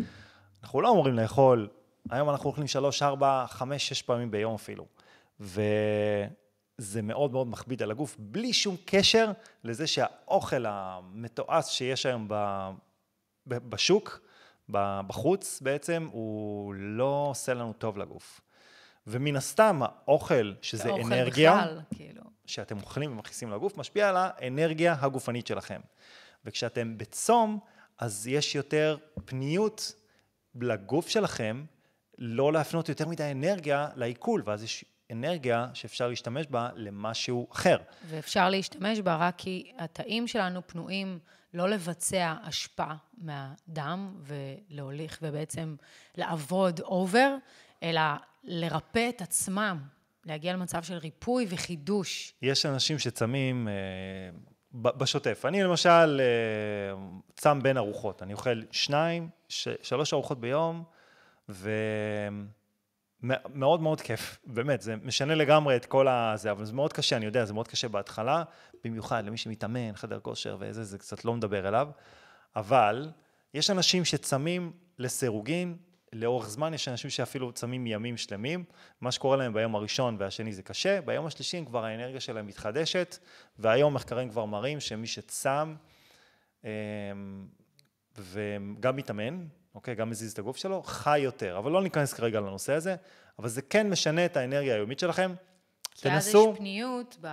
[0.62, 1.68] אנחנו לא אמורים לאכול
[2.10, 4.86] היום אנחנו אוכלים שלוש, ארבע, חמש, שש פעמים ביום אפילו.
[6.80, 9.32] וזה מאוד מאוד מכביד על הגוף, בלי שום קשר
[9.64, 12.28] לזה שהאוכל המתועש שיש היום
[13.46, 14.20] בשוק,
[15.06, 18.40] בחוץ בעצם, הוא לא עושה לנו טוב לגוף.
[19.06, 22.22] ומן הסתם, האוכל, שזה האוכל אנרגיה, בכלל, כאילו.
[22.46, 25.80] שאתם אוכלים ומכניסים לגוף, משפיע על האנרגיה הגופנית שלכם.
[26.44, 27.58] וכשאתם בצום,
[27.98, 29.92] אז יש יותר פניות
[30.60, 31.64] לגוף שלכם,
[32.18, 37.76] לא להפנות יותר מדי אנרגיה לעיכול, ואז יש אנרגיה שאפשר להשתמש בה למשהו אחר.
[38.06, 41.18] ואפשר להשתמש בה רק כי התאים שלנו פנויים
[41.54, 45.76] לא לבצע השפעה מהדם ולהוליך ובעצם
[46.16, 47.36] לעבוד אובר,
[47.82, 48.00] אלא
[48.44, 49.78] לרפא את עצמם,
[50.26, 52.34] להגיע למצב של ריפוי וחידוש.
[52.42, 53.72] יש אנשים שצמים אה,
[54.72, 55.44] בשוטף.
[55.44, 56.94] אני למשל אה,
[57.36, 58.22] צם בין ארוחות.
[58.22, 60.84] אני אוכל שניים, ש, שלוש ארוחות ביום.
[61.48, 62.59] ומאוד
[63.54, 67.44] מאוד כיף, באמת, זה משנה לגמרי את כל הזה, אבל זה מאוד קשה, אני יודע,
[67.44, 68.42] זה מאוד קשה בהתחלה,
[68.84, 71.88] במיוחד למי שמתאמן, חדר כושר וזה, זה קצת לא מדבר אליו,
[72.56, 73.08] אבל
[73.54, 75.76] יש אנשים שצמים לסירוגין,
[76.12, 78.64] לאורך זמן יש אנשים שאפילו צמים ימים שלמים,
[79.00, 83.18] מה שקורה להם ביום הראשון והשני זה קשה, ביום השלישי כבר האנרגיה שלהם מתחדשת,
[83.58, 85.74] והיום מחקרים כבר מראים שמי שצם
[86.64, 86.68] אמ,
[88.18, 89.94] וגם מתאמן, אוקיי?
[89.94, 91.58] גם מזיז את הגוף שלו, חי יותר.
[91.58, 92.96] אבל לא ניכנס כרגע לנושא הזה,
[93.38, 95.34] אבל זה כן משנה את האנרגיה היומית שלכם.
[95.90, 96.42] כי תנסו...
[96.44, 97.28] כי אז יש פניות ב...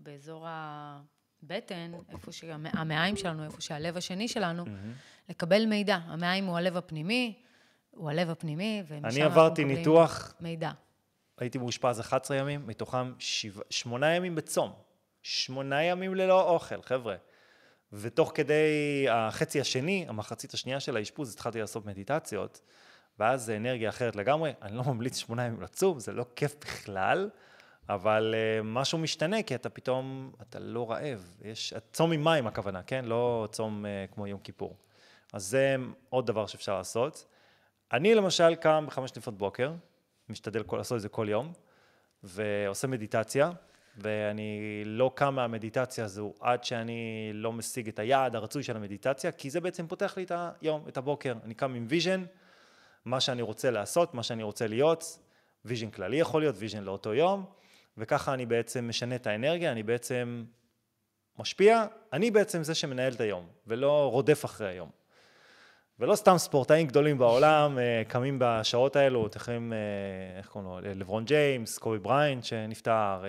[0.00, 5.28] באזור הבטן, איפה שהמעיים שלנו, איפה שהלב השני שלנו, mm-hmm.
[5.30, 5.98] לקבל מידע.
[6.06, 7.42] המעיים הוא הלב הפנימי,
[7.90, 9.26] הוא הלב הפנימי, ומשם אנחנו מקבלים מידע.
[9.26, 10.70] אני עברתי ניתוח, מידע.
[11.38, 13.12] הייתי מאושפז 11 ימים, מתוכם
[13.70, 14.72] שמונה ימים בצום.
[15.22, 17.16] שמונה ימים ללא אוכל, חבר'ה.
[17.92, 22.60] ותוך כדי החצי השני, המחצית השנייה של האשפוז, התחלתי לעשות מדיטציות,
[23.18, 24.52] ואז זה אנרגיה אחרת לגמרי.
[24.62, 27.30] אני לא ממליץ שמונה ימים לצום, זה לא כיף בכלל,
[27.88, 31.36] אבל אה, משהו משתנה, כי אתה פתאום, אתה לא רעב.
[31.42, 33.04] יש, צום עם מים הכוונה, כן?
[33.04, 34.76] לא צום אה, כמו יום כיפור.
[35.32, 35.76] אז זה
[36.08, 37.24] עוד דבר שאפשר לעשות.
[37.92, 39.72] אני למשל קם בחמש לפנות בוקר,
[40.28, 41.52] משתדל לעשות את זה כל יום,
[42.22, 43.50] ועושה מדיטציה.
[43.96, 49.50] ואני לא קם מהמדיטציה הזו עד שאני לא משיג את היעד הרצוי של המדיטציה, כי
[49.50, 50.32] זה בעצם פותח לי את
[50.62, 51.34] היום, את הבוקר.
[51.44, 52.24] אני קם עם vision,
[53.04, 55.18] מה שאני רוצה לעשות, מה שאני רוצה להיות,
[55.64, 57.44] vision כללי יכול להיות, vision לאותו יום,
[57.98, 60.44] וככה אני בעצם משנה את האנרגיה, אני בעצם
[61.38, 64.99] משפיע, אני בעצם זה שמנהל את היום, ולא רודף אחרי היום.
[66.00, 71.24] ולא סתם ספורטאים גדולים בעולם אה, קמים בשעות האלו, יכולים, אה, איך קוראים לו, לברון
[71.24, 73.28] ג'יימס, קובי בריינט שנפטר, אה,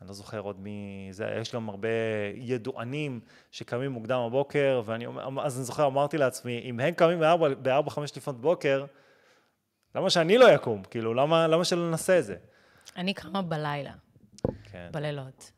[0.00, 1.88] אני לא זוכר עוד מי זה, יש גם הרבה
[2.34, 7.20] ידוענים שקמים מוקדם בבוקר, ואני אומר, אז אני זוכר, אמרתי לעצמי, אם הם קמים
[7.62, 8.84] בארבע, חמש לפנות בוקר,
[9.94, 10.82] למה שאני לא אקום?
[10.90, 12.36] כאילו, למה, למה שלא ננסה את זה?
[12.96, 13.92] אני קמה בלילה,
[14.64, 14.88] כן.
[14.92, 15.52] בלילות.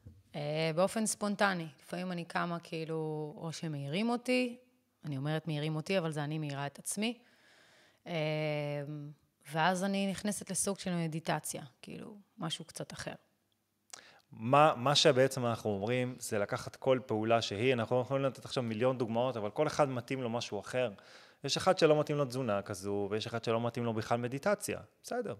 [0.75, 1.67] באופן ספונטני.
[1.83, 4.57] לפעמים אני קמה כאילו, או שמעירים אותי,
[5.05, 7.19] אני אומרת מעירים אותי, אבל זה אני מעירה את עצמי.
[8.07, 8.13] אמ,
[9.53, 13.13] ואז אני נכנסת לסוג של מדיטציה, כאילו, משהו קצת אחר.
[14.33, 18.99] מה, מה שבעצם אנחנו אומרים, זה לקחת כל פעולה שהיא, אנחנו יכולים לתת עכשיו מיליון
[18.99, 20.91] דוגמאות, אבל כל אחד מתאים לו משהו אחר.
[21.45, 25.35] יש אחד שלא מתאים לו תזונה כזו, ויש אחד שלא מתאים לו בכלל מדיטציה, בסדר.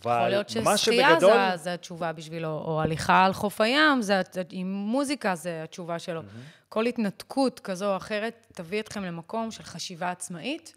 [0.00, 1.32] יכול להיות ששחייה שבגדול...
[1.50, 6.20] זה, זה התשובה בשבילו, או הליכה על חוף הים, זה, עם מוזיקה זה התשובה שלו.
[6.20, 6.66] Mm-hmm.
[6.68, 10.74] כל התנתקות כזו או אחרת תביא אתכם למקום של חשיבה עצמאית,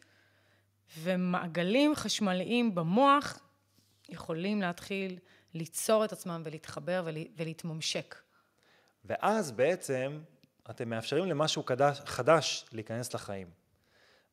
[1.02, 3.40] ומעגלים חשמליים במוח
[4.10, 5.20] יכולים להתחיל
[5.54, 7.08] ליצור את עצמם ולהתחבר
[7.38, 8.16] ולהתממשק.
[9.06, 10.20] ואז בעצם
[10.70, 13.48] אתם מאפשרים למשהו חדש, חדש להיכנס לחיים.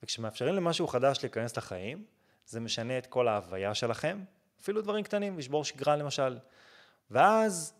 [0.02, 2.04] וכשמאפשרים למשהו חדש להיכנס לחיים,
[2.46, 4.24] זה משנה את כל ההוויה שלכם,
[4.60, 6.38] אפילו דברים קטנים, לשבור שגרה למשל.
[7.10, 7.74] ואז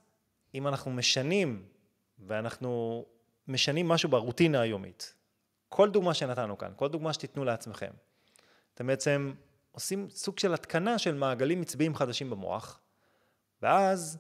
[0.55, 1.67] אם אנחנו משנים,
[2.19, 3.05] ואנחנו
[3.49, 5.15] משנים משהו ברוטינה היומית,
[5.69, 7.91] כל דוגמה שנתנו כאן, כל דוגמה שתיתנו לעצמכם,
[8.75, 9.33] אתם בעצם
[9.73, 12.81] עושים סוג של התקנה של מעגלים עצביים חדשים במוח,
[13.63, 14.19] ואז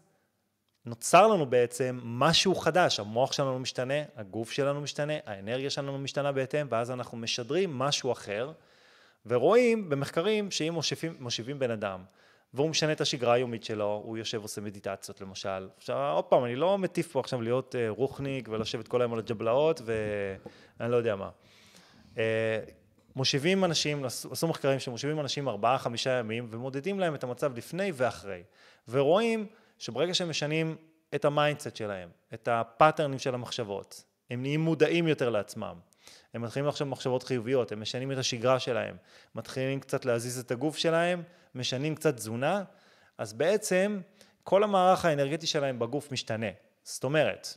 [0.84, 6.66] נוצר לנו בעצם משהו חדש, המוח שלנו משתנה, הגוף שלנו משתנה, האנרגיה שלנו משתנה בהתאם,
[6.70, 8.52] ואז אנחנו משדרים משהו אחר,
[9.26, 12.04] ורואים במחקרים שאם מושיבים, מושיבים בן אדם,
[12.57, 15.68] והוא משנה את השגרה היומית שלו, הוא יושב ועושה מדיטציות למשל.
[15.76, 19.18] עכשיו, עוד פעם, אני לא מטיף פה עכשיו להיות uh, רוחניק ולשבת כל היום על
[19.18, 21.30] הג'בלאות ואני לא יודע מה.
[22.14, 22.18] Uh,
[23.16, 28.42] מושיבים אנשים, עשו מחקרים שמושיבים אנשים ארבעה, חמישה ימים ומודדים להם את המצב לפני ואחרי.
[28.88, 29.46] ורואים
[29.78, 30.76] שברגע שהם משנים
[31.14, 35.74] את ה mindset שלהם, את ה pattern ים של המחשבות, הם נהיים מודעים יותר לעצמם.
[36.34, 38.96] הם מתחילים לחשוב מחשבות חיוביות, הם משנים את השגרה שלהם,
[39.34, 41.22] מתחילים קצת להזיז את הגוף שלהם,
[41.57, 42.62] משנים קצת תזונה,
[43.18, 44.00] אז בעצם
[44.42, 46.46] כל המערך האנרגטי שלהם בגוף משתנה.
[46.82, 47.57] זאת אומרת,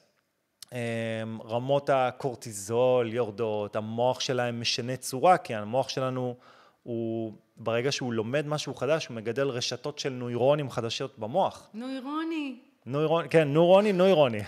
[1.45, 6.35] רמות הקורטיזול יורדות, המוח שלהם משנה צורה, כי המוח שלנו
[6.83, 11.69] הוא, ברגע שהוא לומד משהו חדש, הוא מגדל רשתות של נוירונים חדשות במוח.
[11.73, 12.59] נוירוני.
[12.85, 14.41] נוירון, כן, נוירוני, נוירוני.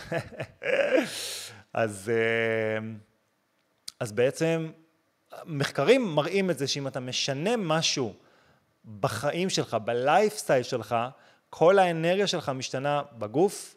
[1.74, 2.88] אז, אה,
[4.00, 4.72] אז בעצם
[5.46, 8.14] מחקרים מראים את זה שאם אתה משנה משהו
[9.00, 10.96] בחיים שלך, בלייפסטייל שלך,
[11.50, 13.76] כל האנרגיה שלך משתנה בגוף,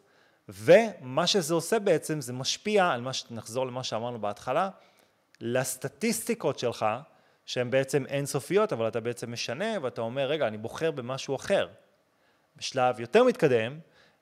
[0.49, 4.69] ומה שזה עושה בעצם, זה משפיע על מה, נחזור למה שאמרנו בהתחלה,
[5.41, 6.85] לסטטיסטיקות שלך,
[7.45, 11.67] שהן בעצם אינסופיות, אבל אתה בעצם משנה ואתה אומר, רגע, אני בוחר במשהו אחר.
[12.57, 13.79] בשלב יותר מתקדם,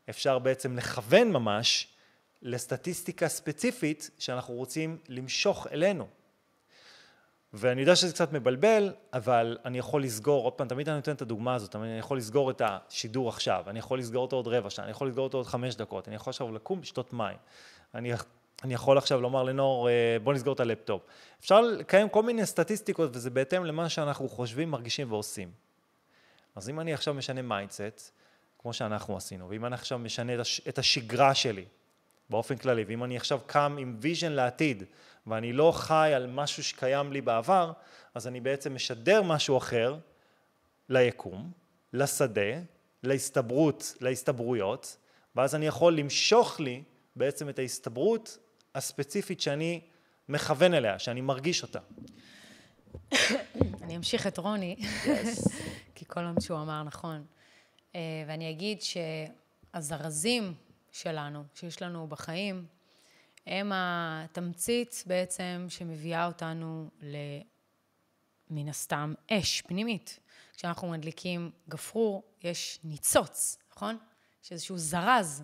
[0.10, 1.88] אפשר בעצם לכוון ממש
[2.42, 6.08] לסטטיסטיקה ספציפית שאנחנו רוצים למשוך אלינו.
[7.54, 11.22] ואני יודע שזה קצת מבלבל, אבל אני יכול לסגור, עוד פעם, תמיד אני נותן את
[11.22, 14.86] הדוגמה הזאת, אני יכול לסגור את השידור עכשיו, אני יכול לסגור אותו עוד רבע שעה,
[14.86, 17.38] אני יכול לסגור אותו עוד חמש דקות, אני יכול עכשיו לקום, לשתות מים,
[17.96, 18.14] אני,
[18.64, 21.02] אני יכול עכשיו לומר לנור, אה, בוא נסגור את הלפטופ.
[21.40, 25.52] אפשר לקיים כל מיני סטטיסטיקות, וזה בהתאם למה שאנחנו חושבים, מרגישים ועושים.
[26.56, 28.12] אז אם אני עכשיו משנה mindset,
[28.60, 30.34] כמו שאנחנו עשינו, ואם אני עכשיו משנה
[30.70, 31.66] את השגרה שלי,
[32.30, 34.84] באופן כללי, ואם אני עכשיו קם עם vision לעתיד,
[35.28, 37.72] ואני לא חי על משהו שקיים לי בעבר,
[38.14, 39.98] אז אני בעצם משדר משהו אחר
[40.90, 41.52] ליקום,
[41.94, 42.60] לשדה,
[43.04, 44.98] להסתברות, להסתברויות,
[45.36, 46.84] ואז אני יכול למשוך לי
[47.16, 48.38] בעצם את ההסתברות
[48.76, 49.82] הספציפית שאני
[50.30, 51.80] מכוון אליה, שאני מרגיש אותה.
[53.82, 54.76] אני אמשיך את רוני.
[55.96, 57.26] כי כל מה שהוא אמר נכון.
[57.96, 60.54] אה, ואני אגיד שהזרזים
[60.92, 62.66] שלנו, שיש לנו בחיים,
[63.48, 66.90] הם התמצית בעצם שמביאה אותנו
[68.50, 70.20] מן הסתם אש פנימית.
[70.54, 73.98] כשאנחנו מדליקים גפרור, יש ניצוץ, נכון?
[74.44, 75.44] יש איזשהו זרז,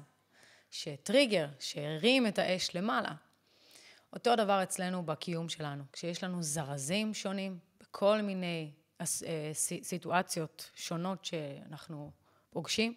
[0.71, 3.11] שטריגר, שהרים את האש למעלה.
[4.13, 5.83] אותו דבר אצלנו בקיום שלנו.
[5.93, 8.71] כשיש לנו זרזים שונים, בכל מיני
[9.01, 9.05] אה,
[9.81, 12.11] סיטואציות שונות שאנחנו
[12.49, 12.93] פוגשים,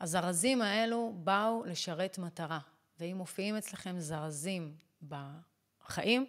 [0.00, 2.58] הזרזים האלו באו לשרת מטרה.
[3.00, 4.74] ואם מופיעים אצלכם זרזים
[5.08, 6.26] בחיים,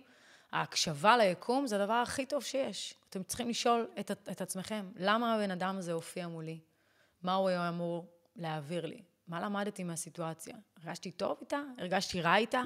[0.52, 2.94] ההקשבה ליקום זה הדבר הכי טוב שיש.
[3.10, 6.60] אתם צריכים לשאול את, את עצמכם, למה הבן אדם הזה הופיע מולי?
[7.24, 8.06] מה הוא היה אמור
[8.36, 9.02] להעביר לי?
[9.28, 10.56] מה למדתי מהסיטואציה?
[10.78, 11.62] הרגשתי טוב איתה?
[11.78, 12.62] הרגשתי רע איתה?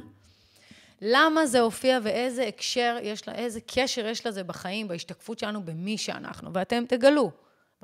[1.01, 5.97] למה זה הופיע ואיזה הקשר יש לה, איזה קשר יש לזה בחיים, בהשתקפות שלנו, במי
[5.97, 7.31] שאנחנו, ואתם תגלו.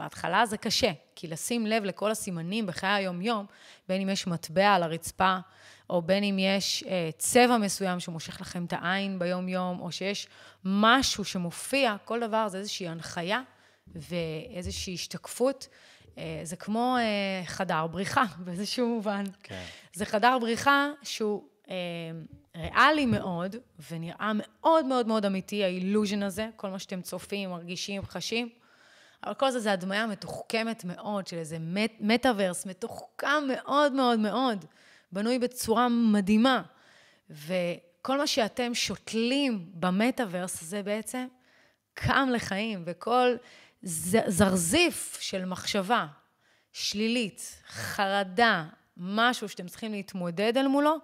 [0.01, 3.45] בהתחלה זה קשה, כי לשים לב לכל הסימנים בחיי היום-יום,
[3.87, 5.37] בין אם יש מטבע על הרצפה,
[5.89, 10.27] או בין אם יש אה, צבע מסוים שמושך לכם את העין ביום-יום, או שיש
[10.65, 13.41] משהו שמופיע, כל דבר זה איזושהי הנחיה
[13.87, 15.67] ואיזושהי השתקפות.
[16.17, 19.23] אה, זה כמו אה, חדר בריחה באיזשהו מובן.
[19.43, 19.63] כן.
[19.93, 21.75] זה חדר בריחה שהוא אה,
[22.55, 23.55] ריאלי מאוד,
[23.91, 28.49] ונראה מאוד מאוד מאוד אמיתי, האילוז'ן הזה, כל מה שאתם צופים, מרגישים, חשים.
[29.23, 34.65] אבל כל זה זה הדמיה מתוחכמת מאוד של איזה מט, מטאוורס מתוחכם מאוד מאוד מאוד,
[35.11, 36.61] בנוי בצורה מדהימה.
[37.29, 41.27] וכל מה שאתם שותלים במטאוורס הזה בעצם
[41.93, 43.35] קם לחיים, וכל
[44.27, 46.07] זרזיף של מחשבה
[46.71, 48.65] שלילית, חרדה,
[48.97, 50.97] משהו שאתם צריכים להתמודד אל מולו,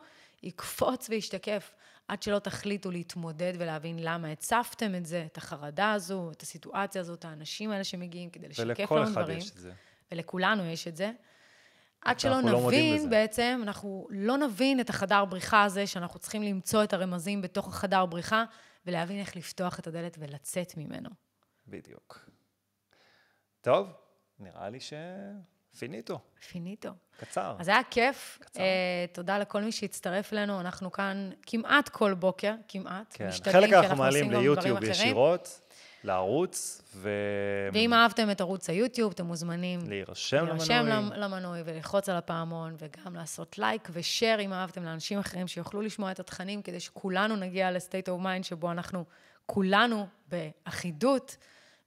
[0.44, 1.74] יקפוץ וישתקף.
[2.08, 7.26] עד שלא תחליטו להתמודד ולהבין למה הצפתם את זה, את החרדה הזו, את הסיטואציה הזאת,
[7.26, 9.08] האנשים האלה שמגיעים כדי לשקף לנו דברים.
[9.08, 9.72] ולכל אחד יש את זה.
[10.12, 11.12] ולכולנו יש את זה.
[12.02, 13.08] עד שלא לא נבין, בזה.
[13.08, 18.06] בעצם, אנחנו לא נבין את החדר בריחה הזה, שאנחנו צריכים למצוא את הרמזים בתוך החדר
[18.06, 18.44] בריחה,
[18.86, 21.10] ולהבין איך לפתוח את הדלת ולצאת ממנו.
[21.68, 22.30] בדיוק.
[23.62, 23.88] טוב,
[24.40, 25.57] נראה לי ש finito,
[26.52, 26.92] finito.
[27.20, 27.56] קצר.
[27.60, 28.38] אז היה כיף.
[28.42, 28.60] קצר.
[28.60, 30.60] אה, תודה לכל מי שהצטרף אלינו.
[30.60, 33.06] אנחנו כאן כמעט כל בוקר, כמעט.
[33.18, 34.84] כן, חלק אנחנו מעלים ליוטיוב.
[34.84, 35.62] ישירות,
[36.04, 37.10] לערוץ, ו...
[37.74, 41.18] ואם אהבתם את ערוץ היוטיוב, אתם מוזמנים להירשם להירשם למנוי.
[41.18, 45.82] למ- למנוי וללחוץ על הפעמון, וגם לעשות לייק ו share אם אהבתם לאנשים אחרים שיוכלו
[45.82, 49.06] לשמוע את התכנים, כדי שכולנו נגיע ל state of mind שבו אנחנו
[49.46, 51.38] כולנו באחידות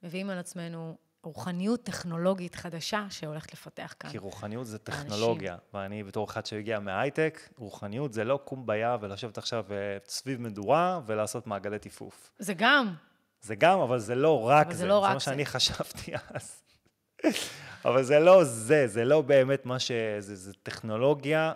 [0.03, 4.11] מביאים על עצמנו רוחניות טכנולוגית חדשה שהולכת לפתח כאן.
[4.11, 9.65] כי רוחניות זה טכנולוגיה, ואני בתור אחד שהגיע מההייטק, רוחניות זה לא קומבאיה ולשבת עכשיו
[9.71, 12.31] אה, סביב מדורה ולעשות מעגלי טיפוף.
[12.39, 12.95] זה גם,
[13.43, 14.79] זה גם, אבל זה לא רק זה.
[14.79, 15.25] זה לא זה רק מה זה.
[15.25, 16.63] שאני חשבתי אז.
[17.85, 19.93] אבל זה לא זה, זה לא באמת מה ש...
[20.19, 21.53] זה, זה טכנולוגיה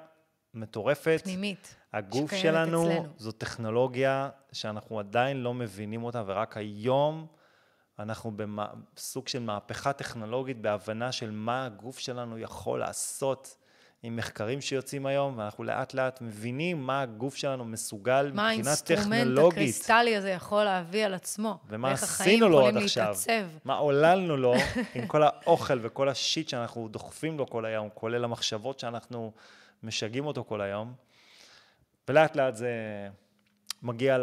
[0.54, 1.20] מטורפת.
[1.24, 1.74] פנימית.
[1.92, 3.08] הגוף שלנו אצלנו.
[3.16, 7.26] זו טכנולוגיה שאנחנו עדיין לא מבינים אותה, ורק היום
[7.98, 13.56] אנחנו בסוג של מהפכה טכנולוגית בהבנה של מה הגוף שלנו יכול לעשות
[14.02, 19.20] עם מחקרים שיוצאים היום, ואנחנו לאט לאט מבינים מה הגוף שלנו מסוגל מה מבחינה האינסטרומנט
[19.20, 19.52] טכנולוגית.
[19.52, 21.58] הקריסטלי הזה יכול להביא על עצמו.
[21.68, 23.04] ומה עשינו לו עד יכולים עכשיו.
[23.04, 23.58] להתעצב.
[23.64, 24.54] מה עוללנו לו
[24.94, 29.32] עם כל האוכל וכל השיט שאנחנו דוחפים לו כל היום, כולל המחשבות שאנחנו
[29.82, 30.94] משגעים אותו כל היום.
[32.08, 32.70] ולאט לאט זה
[33.84, 34.18] מגיע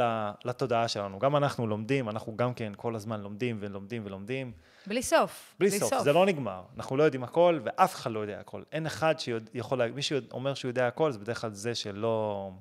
[0.46, 1.20] לתודעה שלנו.
[1.20, 4.52] גם אנחנו לומדים, אנחנו גם כן כל הזמן לומדים ולומדים ולומדים.
[4.88, 5.56] בלי סוף.
[5.60, 6.64] בלי סוף, זה לא נגמר.
[6.78, 8.64] אנחנו לא יודעים הכל, ואף אחד לא יודע הכל.
[8.72, 12.52] אין אחד שיכול, לה- מי שאומר שהוא יודע הכל, זה בדרך כלל זה שלא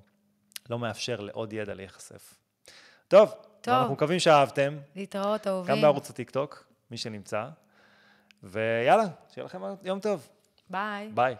[0.70, 2.34] לא מאפשר לעוד ידע להיחשף.
[3.08, 3.74] טוב, טוב.
[3.74, 4.76] אנחנו מקווים שאהבתם.
[4.96, 5.74] להתראות, אהובים.
[5.74, 7.48] גם בערוץ הטיקטוק, מי שנמצא.
[8.42, 10.28] ויאללה, שיהיה לכם יום טוב.
[10.70, 11.08] ביי.
[11.14, 11.36] ביי.